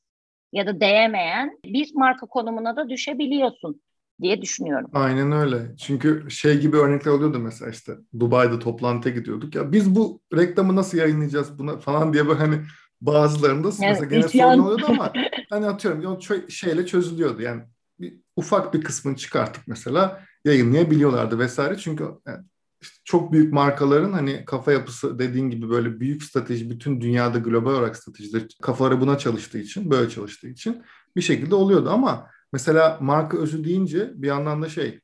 [0.53, 3.81] ya da değemeyen bir marka konumuna da düşebiliyorsun
[4.21, 4.89] diye düşünüyorum.
[4.93, 5.75] Aynen öyle.
[5.77, 9.55] Çünkü şey gibi örnekler oluyordu mesela işte Dubai'de toplantıya gidiyorduk.
[9.55, 12.61] Ya biz bu reklamı nasıl yayınlayacağız buna falan diye böyle hani
[13.01, 14.53] bazılarında evet, mesela gene isyan.
[14.53, 15.13] sorun oluyordu ama
[15.49, 17.41] hani atıyorum o şeyle çözülüyordu.
[17.41, 17.61] Yani
[17.99, 21.77] bir, ufak bir kısmını çıkartıp mesela yayınlayabiliyorlardı vesaire.
[21.77, 22.45] Çünkü yani
[22.81, 27.71] işte çok büyük markaların hani kafa yapısı dediğin gibi böyle büyük strateji bütün dünyada global
[27.71, 30.83] olarak stratejiler kafaları buna çalıştığı için böyle çalıştığı için
[31.15, 34.99] bir şekilde oluyordu ama Mesela marka özü deyince bir yandan da şey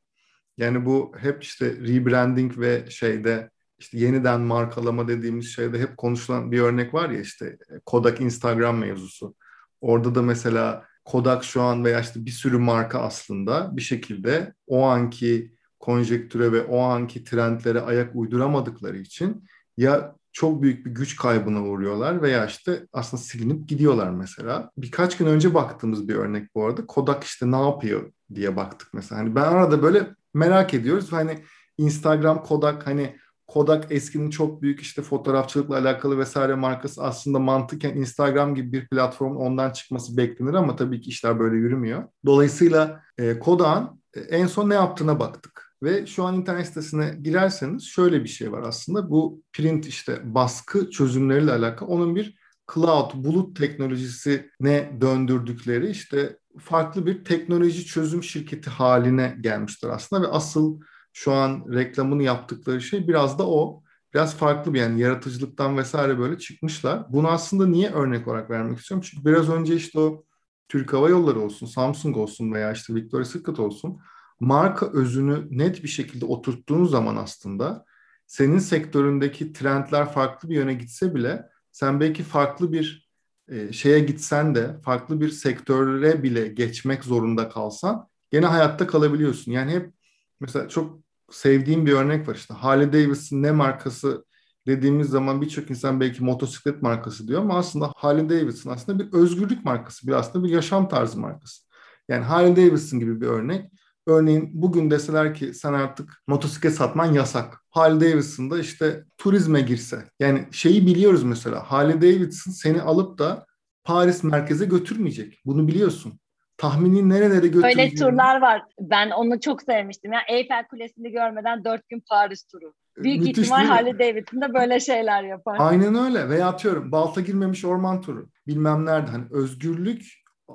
[0.57, 6.59] yani bu hep işte rebranding ve şeyde işte yeniden markalama dediğimiz şeyde hep konuşulan bir
[6.59, 9.35] örnek var ya işte Kodak Instagram mevzusu.
[9.81, 14.83] Orada da mesela Kodak şu an veya işte bir sürü marka aslında bir şekilde o
[14.85, 19.43] anki konjektüre ve o anki trendlere ayak uyduramadıkları için
[19.77, 24.71] ya çok büyük bir güç kaybına uğruyorlar veya işte aslında silinip gidiyorlar mesela.
[24.77, 26.85] Birkaç gün önce baktığımız bir örnek bu arada.
[26.85, 29.21] Kodak işte ne yapıyor diye baktık mesela.
[29.21, 31.11] Hani ben arada böyle merak ediyoruz.
[31.11, 31.39] Hani
[31.77, 33.15] Instagram Kodak hani
[33.47, 39.35] Kodak eskinin çok büyük işte fotoğrafçılıkla alakalı vesaire markası aslında mantıken Instagram gibi bir platformun
[39.35, 42.03] ondan çıkması beklenir ama tabii ki işler böyle yürümüyor.
[42.25, 45.64] Dolayısıyla e, Kodak'ın e, en son ne yaptığına baktık.
[45.83, 49.09] Ve şu an internet sitesine girerseniz şöyle bir şey var aslında.
[49.09, 52.37] Bu print işte baskı çözümleriyle alakalı onun bir
[52.73, 60.79] cloud, bulut teknolojisine döndürdükleri işte farklı bir teknoloji çözüm şirketi haline gelmiştir aslında ve asıl
[61.13, 63.81] şu an reklamını yaptıkları şey biraz da o.
[64.13, 67.05] Biraz farklı bir yani yaratıcılıktan vesaire böyle çıkmışlar.
[67.09, 69.07] Bunu aslında niye örnek olarak vermek istiyorum?
[69.09, 70.25] Çünkü biraz önce işte o
[70.69, 73.99] Türk Hava Yolları olsun, Samsung olsun veya işte Victoria's Secret olsun
[74.39, 77.85] marka özünü net bir şekilde oturttuğun zaman aslında
[78.27, 83.09] senin sektöründeki trendler farklı bir yöne gitse bile sen belki farklı bir
[83.47, 89.51] e, şeye gitsen de farklı bir sektöre bile geçmek zorunda kalsan gene hayatta kalabiliyorsun.
[89.51, 89.93] Yani hep
[90.39, 90.99] mesela çok
[91.31, 94.25] sevdiğim bir örnek var işte Harley Davidson ne markası
[94.67, 99.65] dediğimiz zaman birçok insan belki motosiklet markası diyor ama aslında Harley Davidson aslında bir özgürlük
[99.65, 101.61] markası, bir aslında bir yaşam tarzı markası.
[102.09, 103.71] Yani Harley Davidson gibi bir örnek
[104.07, 107.61] Örneğin bugün deseler ki sen artık motosiklet satman yasak.
[107.69, 110.03] Harley Davidson da işte turizme girse.
[110.19, 113.45] Yani şeyi biliyoruz mesela Harley Davidson seni alıp da
[113.83, 115.41] Paris merkeze götürmeyecek.
[115.45, 116.19] Bunu biliyorsun.
[116.57, 117.81] Tahmini nerelere götüreceğini.
[117.81, 118.61] Öyle turlar var.
[118.79, 120.13] Ben onu çok sevmiştim.
[120.13, 122.73] Yani Eyfel Kulesi'ni görmeden dört gün Paris turu.
[122.97, 125.57] Büyük Müthiş ihtimal Harley Davidson da böyle şeyler yapar.
[125.59, 126.29] Aynen öyle.
[126.29, 128.29] Veya atıyorum balta girmemiş orman turu.
[128.47, 129.11] Bilmem nerede.
[129.11, 130.05] Hani özgürlük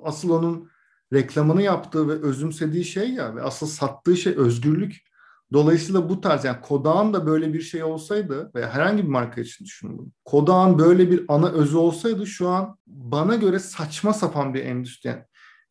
[0.02, 0.69] asıl onun
[1.12, 5.10] reklamını yaptığı ve özümsediği şey ya ve asıl sattığı şey özgürlük.
[5.52, 9.64] Dolayısıyla bu tarz yani Kodak'ın da böyle bir şey olsaydı veya herhangi bir marka için
[9.64, 10.08] düşünün bunu.
[10.24, 15.08] Kodak'ın böyle bir ana özü olsaydı şu an bana göre saçma sapan bir endüstri.
[15.08, 15.22] Yani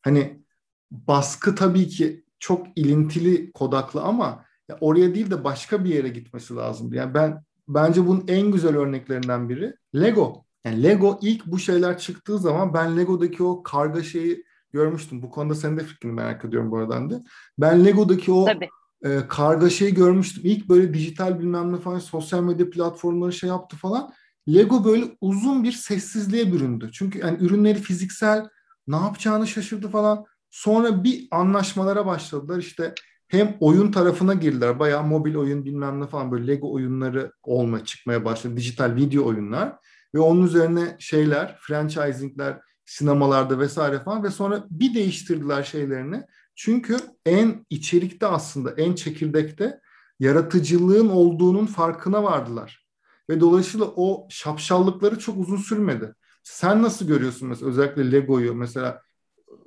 [0.02, 0.42] hani
[0.90, 6.54] baskı tabii ki çok ilintili Kodak'lı ama ya oraya değil de başka bir yere gitmesi
[6.54, 6.92] lazım.
[6.92, 10.44] Yani ben bence bunun en güzel örneklerinden biri Lego.
[10.64, 15.22] Yani Lego ilk bu şeyler çıktığı zaman ben Lego'daki o karga şeyi görmüştüm.
[15.22, 17.22] Bu konuda senin de fikrini merak ediyorum bu arada de.
[17.58, 18.68] Ben Lego'daki o Tabii.
[19.04, 20.42] e, kargaşayı görmüştüm.
[20.46, 24.12] İlk böyle dijital bilmem ne falan sosyal medya platformları şey yaptı falan.
[24.48, 26.90] Lego böyle uzun bir sessizliğe büründü.
[26.92, 28.48] Çünkü yani ürünleri fiziksel
[28.88, 30.24] ne yapacağını şaşırdı falan.
[30.50, 32.58] Sonra bir anlaşmalara başladılar.
[32.58, 32.94] İşte
[33.28, 34.78] hem oyun tarafına girdiler.
[34.78, 38.56] Bayağı mobil oyun bilmem ne falan böyle Lego oyunları olma çıkmaya başladı.
[38.56, 39.76] Dijital video oyunlar.
[40.14, 46.22] Ve onun üzerine şeyler, franchisingler sinemalarda vesaire falan ve sonra bir değiştirdiler şeylerini.
[46.54, 49.80] Çünkü en içerikte aslında en çekirdekte
[50.20, 52.86] yaratıcılığın olduğunun farkına vardılar.
[53.30, 56.14] Ve dolayısıyla o şapşallıkları çok uzun sürmedi.
[56.42, 59.02] Sen nasıl görüyorsun mesela özellikle Lego'yu mesela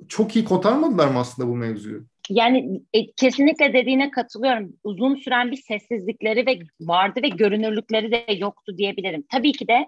[0.08, 2.06] çok iyi kotarmadılar mı aslında bu mevzuyu?
[2.30, 4.72] Yani e, kesinlikle dediğine katılıyorum.
[4.84, 9.24] Uzun süren bir sessizlikleri ve vardı ve görünürlükleri de yoktu diyebilirim.
[9.32, 9.86] Tabii ki de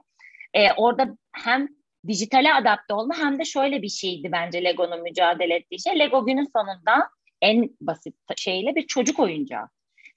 [0.55, 1.69] e, orada hem
[2.09, 5.99] dijitale adapte olma hem de şöyle bir şeydi bence Lego'nun mücadele ettiği şey.
[5.99, 7.09] Lego günün sonunda
[7.43, 9.69] en basit şeyle bir çocuk oyuncağı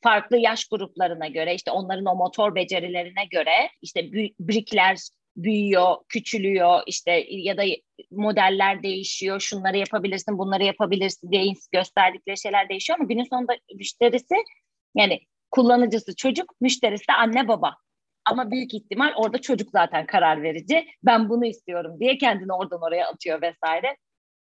[0.02, 4.98] farklı yaş gruplarına göre işte onların o motor becerilerine göre işte brikler
[5.38, 7.64] büyüyor, küçülüyor işte ya da
[8.12, 9.40] modeller değişiyor.
[9.40, 14.36] Şunları yapabilirsin, bunları yapabilirsin diye gösterdikleri şeyler değişiyor ama günün sonunda müşterisi
[14.96, 15.20] yani
[15.52, 17.76] kullanıcısı çocuk, müşterisi de anne baba.
[18.26, 20.88] Ama büyük ihtimal orada çocuk zaten karar verici.
[21.04, 23.98] Ben bunu istiyorum diye kendini oradan oraya atıyor vesaire.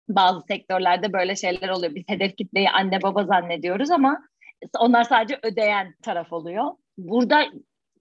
[0.09, 1.95] Bazı sektörlerde böyle şeyler oluyor.
[1.95, 4.21] Biz hedef kitleyi anne baba zannediyoruz ama
[4.79, 6.71] onlar sadece ödeyen taraf oluyor.
[6.97, 7.45] Burada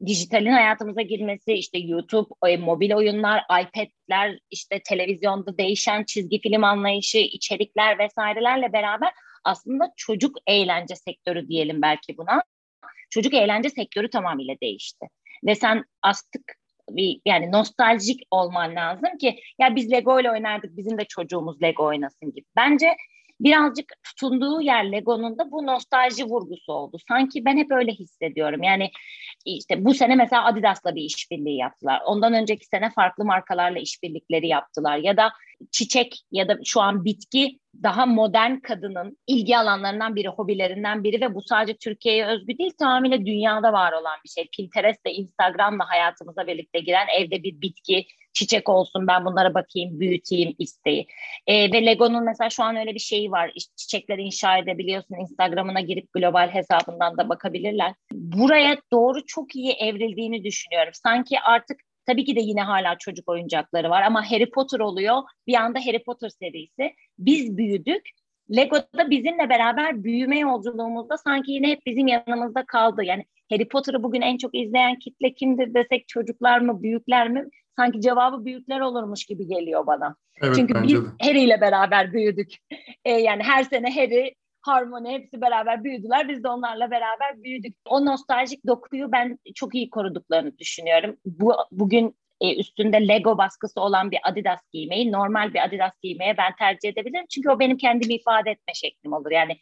[0.06, 7.18] dijitalin hayatımıza girmesi işte YouTube, e, mobil oyunlar, iPad'ler, işte televizyonda değişen çizgi film anlayışı,
[7.18, 9.12] içerikler vesairelerle beraber
[9.44, 12.42] aslında çocuk eğlence sektörü diyelim belki buna.
[13.10, 15.06] Çocuk eğlence sektörü tamamıyla değişti.
[15.44, 16.42] Ve sen artık
[16.90, 21.84] bir yani nostaljik olman lazım ki ya biz Lego ile oynardık bizim de çocuğumuz Lego
[21.84, 22.46] oynasın gibi.
[22.56, 22.96] Bence
[23.40, 26.96] birazcık tutunduğu yer Lego'nun da bu nostalji vurgusu oldu.
[27.08, 28.62] Sanki ben hep öyle hissediyorum.
[28.62, 28.90] Yani
[29.44, 32.02] işte bu sene mesela Adidas'la bir işbirliği yaptılar.
[32.06, 34.96] Ondan önceki sene farklı markalarla işbirlikleri yaptılar.
[34.96, 35.32] Ya da
[35.72, 41.34] çiçek ya da şu an bitki daha modern kadının ilgi alanlarından biri, hobilerinden biri ve
[41.34, 44.48] bu sadece Türkiye'ye özgü değil, tamamıyla dünyada var olan bir şey.
[44.56, 50.54] Pinterest ve Instagram'la hayatımıza birlikte giren evde bir bitki, çiçek olsun ben bunlara bakayım, büyüteyim
[50.58, 51.06] isteği.
[51.46, 53.52] E, ve Lego'nun mesela şu an öyle bir şeyi var.
[53.76, 55.14] Çiçekleri inşa edebiliyorsun.
[55.14, 57.94] Instagram'ına girip global hesabından da bakabilirler.
[58.12, 60.92] Buraya doğru çok iyi evrildiğini düşünüyorum.
[60.94, 65.22] Sanki artık Tabii ki de yine hala çocuk oyuncakları var ama Harry Potter oluyor.
[65.46, 66.94] Bir anda Harry Potter serisi.
[67.18, 68.10] Biz büyüdük.
[68.56, 73.04] Lego'da bizimle beraber büyüme yolculuğumuzda sanki yine hep bizim yanımızda kaldı.
[73.04, 77.44] Yani Harry Potter'ı bugün en çok izleyen kitle kimdir desek çocuklar mı, büyükler mi?
[77.76, 80.16] Sanki cevabı büyükler olurmuş gibi geliyor bana.
[80.42, 81.06] Evet, Çünkü biz de.
[81.20, 82.54] Harry ile beraber büyüdük.
[83.04, 84.34] E, yani her sene Harry
[84.66, 86.28] Harmony hepsi beraber büyüdüler.
[86.28, 87.76] Biz de onlarla beraber büyüdük.
[87.88, 91.16] O nostaljik dokuyu ben çok iyi koruduklarını düşünüyorum.
[91.24, 96.56] Bu bugün e, üstünde Lego baskısı olan bir Adidas giymeyi normal bir Adidas giymeye ben
[96.58, 97.26] tercih edebilirim.
[97.30, 99.30] Çünkü o benim kendimi ifade etme şeklim olur.
[99.30, 99.56] Yani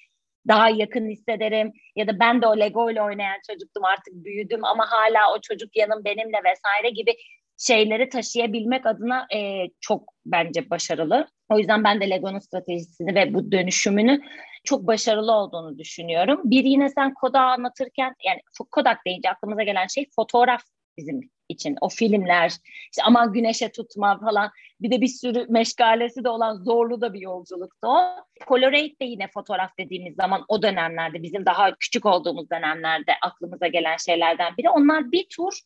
[0.49, 4.85] daha yakın hissederim ya da ben de o Lego ile oynayan çocuktum artık büyüdüm ama
[4.91, 7.15] hala o çocuk yanım benimle vesaire gibi
[7.59, 11.27] şeyleri taşıyabilmek adına e, çok bence başarılı.
[11.49, 14.21] O yüzden ben de Lego'nun stratejisini ve bu dönüşümünü
[14.65, 16.41] çok başarılı olduğunu düşünüyorum.
[16.45, 20.63] Bir yine sen Kodak'ı anlatırken yani Kodak deyince aklımıza gelen şey fotoğraf
[20.97, 21.77] bizim için.
[21.81, 22.53] O filmler,
[22.91, 24.51] işte aman güneşe tutma falan.
[24.81, 28.25] Bir de bir sürü meşgalesi de olan zorlu da bir yolculuktu o.
[28.47, 33.97] Polaroid de yine fotoğraf dediğimiz zaman o dönemlerde bizim daha küçük olduğumuz dönemlerde aklımıza gelen
[33.97, 34.71] şeylerden biri.
[34.71, 35.61] Onlar bir tur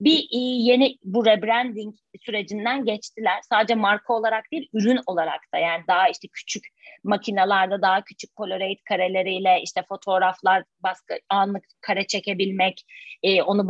[0.00, 3.40] bir e, yeni bu rebranding sürecinden geçtiler.
[3.48, 6.64] Sadece marka olarak değil, ürün olarak da yani daha işte küçük
[7.04, 12.84] makinalarda daha küçük Polaroid kareleriyle işte fotoğraflar baskı anlık kare çekebilmek,
[13.22, 13.68] e, onu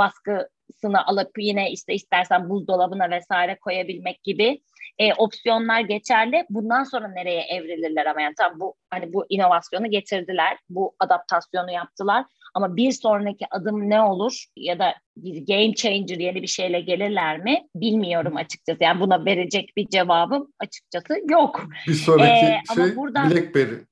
[0.68, 4.60] baskısını alıp yine işte istersen buzdolabına vesaire koyabilmek gibi
[4.98, 6.44] e, opsiyonlar geçerli.
[6.50, 12.24] Bundan sonra nereye evrilirler ama yani tam bu hani bu inovasyonu getirdiler, bu adaptasyonu yaptılar.
[12.54, 17.38] Ama bir sonraki adım ne olur ya da bir game changer yeni bir şeyle gelirler
[17.38, 18.84] mi bilmiyorum açıkçası.
[18.84, 21.64] Yani buna verecek bir cevabım açıkçası yok.
[21.88, 23.30] Bir sonraki ee, şey buradan...
[23.30, 23.84] BlackBerry.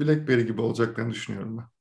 [0.00, 1.75] BlackBerry gibi olacaklarını düşünüyorum ben.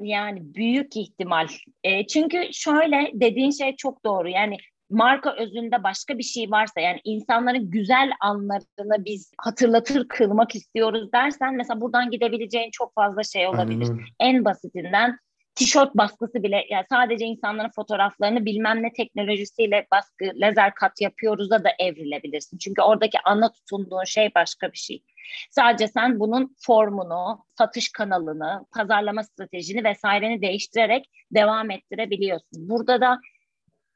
[0.00, 1.48] Yani büyük ihtimal.
[1.84, 4.28] E, çünkü şöyle dediğin şey çok doğru.
[4.28, 4.56] Yani
[4.90, 11.54] marka özünde başka bir şey varsa yani insanların güzel anlarını biz hatırlatır kılmak istiyoruz dersen
[11.54, 14.12] mesela buradan gidebileceğin çok fazla şey olabilir.
[14.20, 15.18] En basitinden
[15.58, 21.64] tişört baskısı bile yani sadece insanların fotoğraflarını bilmem ne teknolojisiyle baskı lazer kat yapıyoruz da
[21.64, 22.58] da evrilebilirsin.
[22.58, 25.02] Çünkü oradaki ana tutunduğun şey başka bir şey.
[25.50, 32.68] Sadece sen bunun formunu, satış kanalını, pazarlama stratejini vesaireni değiştirerek devam ettirebiliyorsun.
[32.68, 33.20] Burada da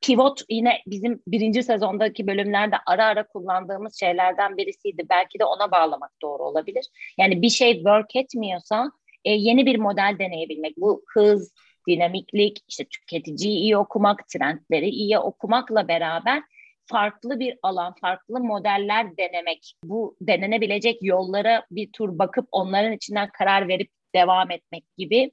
[0.01, 5.03] pivot yine bizim birinci sezondaki bölümlerde ara ara kullandığımız şeylerden birisiydi.
[5.11, 6.87] Belki de ona bağlamak doğru olabilir.
[7.19, 8.93] Yani bir şey work etmiyorsa
[9.25, 10.77] e, yeni bir model deneyebilmek.
[10.77, 11.53] Bu hız,
[11.89, 16.43] dinamiklik, işte tüketiciyi iyi okumak, trendleri iyi okumakla beraber
[16.87, 19.75] farklı bir alan, farklı modeller denemek.
[19.85, 25.31] Bu denenebilecek yollara bir tur bakıp onların içinden karar verip devam etmek gibi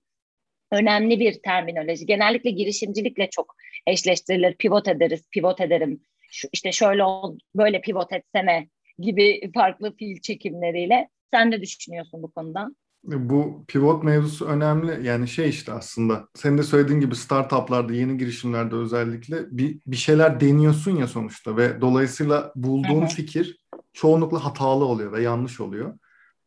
[0.72, 2.06] önemli bir terminoloji.
[2.06, 3.56] Genellikle girişimcilikle çok
[3.88, 4.56] eşleştirilir.
[4.56, 6.02] Pivot ederiz, pivot ederim.
[6.32, 8.68] Şu, işte şöyle ol, böyle pivot etsene
[9.00, 11.10] gibi farklı fiil çekimleriyle.
[11.32, 12.70] Sen ne düşünüyorsun bu konuda?
[13.04, 15.08] Bu pivot mevzusu önemli.
[15.08, 20.40] Yani şey işte aslında senin de söylediğin gibi startuplarda, yeni girişimlerde özellikle bir, bir şeyler
[20.40, 23.60] deniyorsun ya sonuçta ve dolayısıyla bulduğun fikir
[23.94, 25.94] çoğunlukla hatalı oluyor ve yanlış oluyor.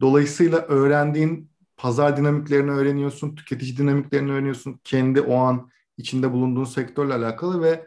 [0.01, 4.81] Dolayısıyla öğrendiğin pazar dinamiklerini öğreniyorsun, tüketici dinamiklerini öğreniyorsun.
[4.85, 7.87] Kendi o an içinde bulunduğun sektörle alakalı ve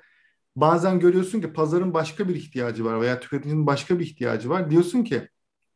[0.55, 4.71] bazen görüyorsun ki pazarın başka bir ihtiyacı var veya tüketicinin başka bir ihtiyacı var.
[4.71, 5.29] Diyorsun ki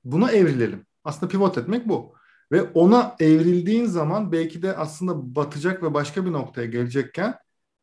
[0.03, 0.85] buna evrilelim.
[1.03, 2.18] Aslında pivot etmek bu.
[2.51, 7.35] Ve ona evrildiğin zaman belki de aslında batacak ve başka bir noktaya gelecekken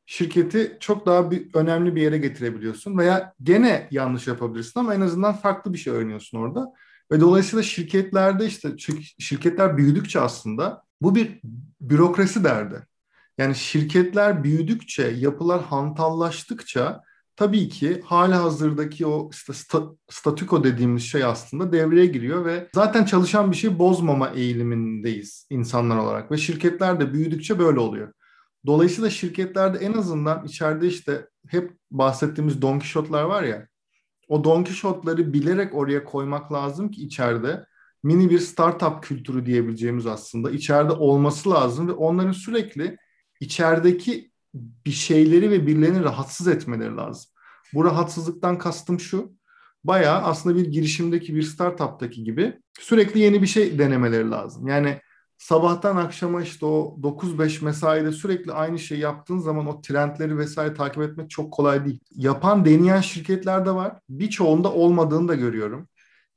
[0.06, 5.32] şirketi çok daha bir, önemli bir yere getirebiliyorsun veya gene yanlış yapabilirsin ama en azından
[5.32, 6.72] farklı bir şey öğreniyorsun orada.
[7.12, 8.68] Ve dolayısıyla şirketlerde işte
[9.18, 11.40] şirketler büyüdükçe aslında bu bir
[11.80, 12.86] bürokrasi derdi.
[13.38, 17.02] Yani şirketler büyüdükçe, yapılar hantallaştıkça
[17.36, 19.52] tabii ki hala hazırdaki o işte
[20.10, 26.30] statüko dediğimiz şey aslında devreye giriyor ve zaten çalışan bir şey bozmama eğilimindeyiz insanlar olarak
[26.30, 28.12] ve şirketler de büyüdükçe böyle oluyor.
[28.66, 33.68] Dolayısıyla şirketlerde en azından içeride işte hep bahsettiğimiz Don Quixote'lar var ya
[34.28, 37.66] o Don Quixote'ları bilerek oraya koymak lazım ki içeride
[38.02, 42.96] mini bir startup kültürü diyebileceğimiz aslında içeride olması lazım ve onların sürekli
[43.40, 44.30] içerideki
[44.86, 47.30] bir şeyleri ve birilerini rahatsız etmeleri lazım.
[47.74, 49.32] Bu rahatsızlıktan kastım şu.
[49.84, 54.68] Bayağı aslında bir girişimdeki bir startup'taki gibi sürekli yeni bir şey denemeleri lazım.
[54.68, 55.00] Yani
[55.38, 61.02] sabahtan akşama işte o 9-5 mesaide sürekli aynı şeyi yaptığın zaman o trendleri vesaire takip
[61.02, 62.00] etmek çok kolay değil.
[62.10, 63.98] Yapan, deneyen şirketler de var.
[64.08, 65.88] Birçoğunda olmadığını da görüyorum.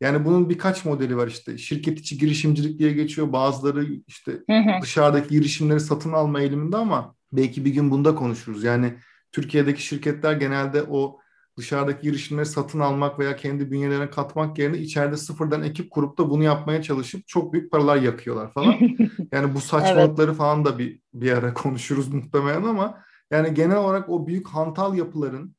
[0.02, 1.58] Yani bunun birkaç modeli var işte.
[1.58, 3.34] Şirket içi girişimcilik diye geçiyor.
[3.34, 4.82] Bazıları işte hı hı.
[4.82, 8.64] dışarıdaki girişimleri satın alma eğiliminde ama belki bir gün bunda konuşuruz.
[8.64, 8.94] Yani
[9.32, 11.20] Türkiye'deki şirketler genelde o
[11.58, 16.44] dışarıdaki girişimleri satın almak veya kendi bünyelerine katmak yerine içeride sıfırdan ekip kurup da bunu
[16.44, 18.76] yapmaya çalışıp çok büyük paralar yakıyorlar falan.
[19.32, 20.38] Yani bu saçmalıkları evet.
[20.38, 25.56] falan da bir bir ara konuşuruz muhtemelen ama yani genel olarak o büyük hantal yapıların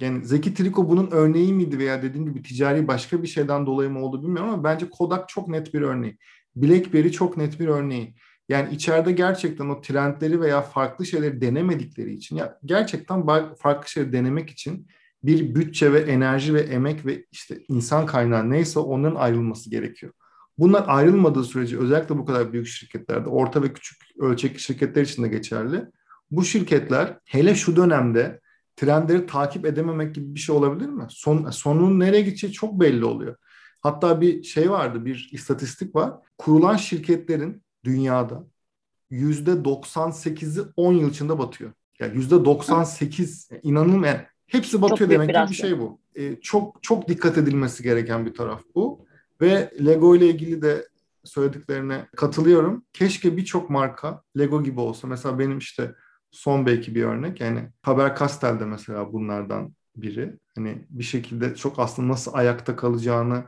[0.00, 3.98] yani Zeki Triko bunun örneği miydi veya dediğim gibi ticari başka bir şeyden dolayı mı
[4.04, 6.18] oldu bilmiyorum ama bence Kodak çok net bir örneği.
[6.56, 8.14] BlackBerry çok net bir örneği.
[8.48, 14.50] Yani içeride gerçekten o trendleri veya farklı şeyleri denemedikleri için ya gerçekten farklı şeyleri denemek
[14.50, 14.86] için
[15.24, 20.12] bir bütçe ve enerji ve emek ve işte insan kaynağı neyse onların ayrılması gerekiyor.
[20.58, 25.28] Bunlar ayrılmadığı sürece özellikle bu kadar büyük şirketlerde, orta ve küçük ölçekli şirketler için de
[25.28, 25.84] geçerli.
[26.30, 28.40] Bu şirketler hele şu dönemde
[28.76, 31.06] trendleri takip edememek gibi bir şey olabilir mi?
[31.08, 33.36] Son, sonun nereye gideceği çok belli oluyor.
[33.80, 36.12] Hatta bir şey vardı, bir istatistik var.
[36.38, 38.46] Kurulan şirketlerin dünyada
[39.10, 41.72] yüzde 98'i 10 yıl içinde batıyor.
[42.00, 44.06] Yani yüzde 98 inanılmaz.
[44.06, 46.00] Yani hepsi batıyor çok demek ki bir şey bu.
[46.16, 49.06] Ee, çok çok dikkat edilmesi gereken bir taraf bu.
[49.40, 50.88] Ve Lego ile ilgili de
[51.24, 52.84] söylediklerine katılıyorum.
[52.92, 55.08] Keşke birçok marka Lego gibi olsa.
[55.08, 55.94] Mesela benim işte
[56.30, 57.40] son belki bir örnek.
[57.40, 60.38] Yani Faber Castell de mesela bunlardan biri.
[60.54, 63.44] Hani bir şekilde çok aslında nasıl ayakta kalacağını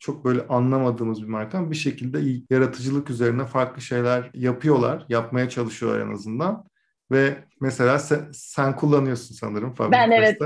[0.00, 2.20] çok böyle anlamadığımız bir marka ama bir şekilde
[2.50, 5.04] yaratıcılık üzerine farklı şeyler yapıyorlar.
[5.08, 6.64] Yapmaya çalışıyorlar en azından.
[7.10, 10.38] Ve mesela sen, sen kullanıyorsun sanırım Faber Ben evet.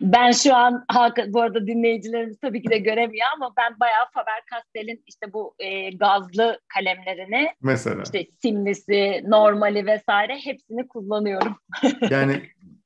[0.00, 0.84] Ben şu an
[1.28, 5.90] bu arada dinleyicilerimiz tabii ki de göremiyor ama ben bayağı Faber Castell'in işte bu e,
[5.90, 11.56] gazlı kalemlerini mesela işte simlisi, normali vesaire hepsini kullanıyorum.
[12.10, 12.42] Yani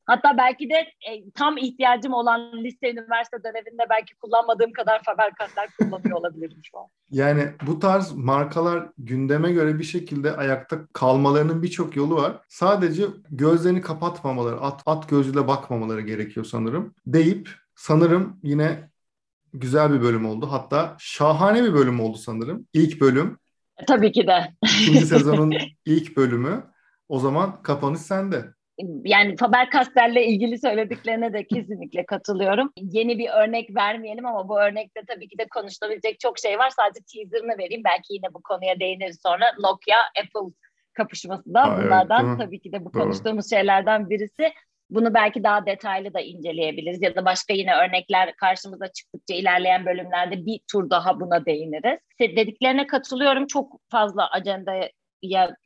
[0.09, 0.75] Hatta belki de
[1.11, 6.79] e, tam ihtiyacım olan lise üniversite döneminde belki kullanmadığım kadar Faber Castell kullanıyor olabilirim şu
[6.79, 6.87] an.
[7.11, 12.41] Yani bu tarz markalar gündeme göre bir şekilde ayakta kalmalarının birçok yolu var.
[12.49, 16.95] Sadece gözlerini kapatmamaları, at, at gözüyle bakmamaları gerekiyor sanırım.
[17.07, 18.91] Deyip sanırım yine
[19.53, 20.49] güzel bir bölüm oldu.
[20.51, 22.67] Hatta şahane bir bölüm oldu sanırım.
[22.73, 23.39] İlk bölüm.
[23.87, 24.55] Tabii ki de.
[24.63, 25.55] İkinci sezonun
[25.85, 26.65] ilk bölümü.
[27.09, 28.58] O zaman kapanış sende
[29.05, 32.72] yani Faber Castell'le ilgili söylediklerine de kesinlikle katılıyorum.
[32.76, 36.70] Yeni bir örnek vermeyelim ama bu örnekte tabii ki de konuşulabilecek çok şey var.
[36.70, 37.83] Sadece teaserını vereyim.
[37.85, 39.45] Belki yine bu konuya değiniriz sonra.
[39.59, 40.55] Nokia, Apple
[40.93, 43.03] kapışması da Aa, bunlardan evet, tabii ki de bu Doğru.
[43.03, 44.53] konuştuğumuz şeylerden birisi.
[44.91, 50.47] Bunu belki daha detaylı da inceleyebiliriz ya da başka yine örnekler karşımıza çıktıkça ilerleyen bölümlerde
[50.47, 51.99] bir tur daha buna değiniriz.
[52.20, 53.47] Dediklerine katılıyorum.
[53.47, 54.91] Çok fazla ajandaya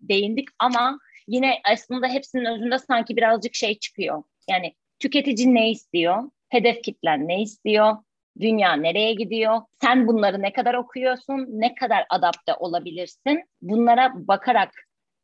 [0.00, 0.98] değindik ama
[1.28, 4.22] yine aslında hepsinin özünde sanki birazcık şey çıkıyor.
[4.50, 6.22] Yani tüketici ne istiyor?
[6.48, 7.96] Hedef kitlen ne istiyor?
[8.40, 9.60] Dünya nereye gidiyor?
[9.80, 11.46] Sen bunları ne kadar okuyorsun?
[11.48, 13.44] Ne kadar adapte olabilirsin?
[13.62, 14.70] Bunlara bakarak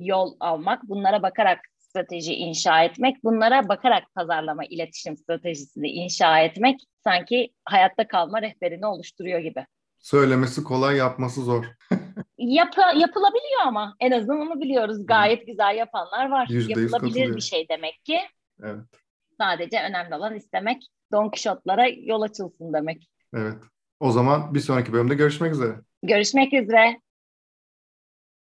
[0.00, 7.52] yol almak, bunlara bakarak strateji inşa etmek, bunlara bakarak pazarlama, iletişim stratejisini inşa etmek sanki
[7.64, 9.66] hayatta kalma rehberini oluşturuyor gibi.
[9.98, 11.64] Söylemesi kolay, yapması zor.
[12.38, 15.06] Yap yapılabiliyor ama en azından onu biliyoruz.
[15.06, 16.48] Gayet güzel yapanlar var.
[16.48, 18.20] Yapılabilir bir şey demek ki.
[18.62, 18.80] Evet.
[19.40, 20.82] Sadece önemli olan istemek.
[21.12, 23.10] Don Quixote'lara yol açılsın demek.
[23.34, 23.56] Evet.
[24.00, 25.74] O zaman bir sonraki bölümde görüşmek üzere.
[26.02, 27.00] Görüşmek üzere.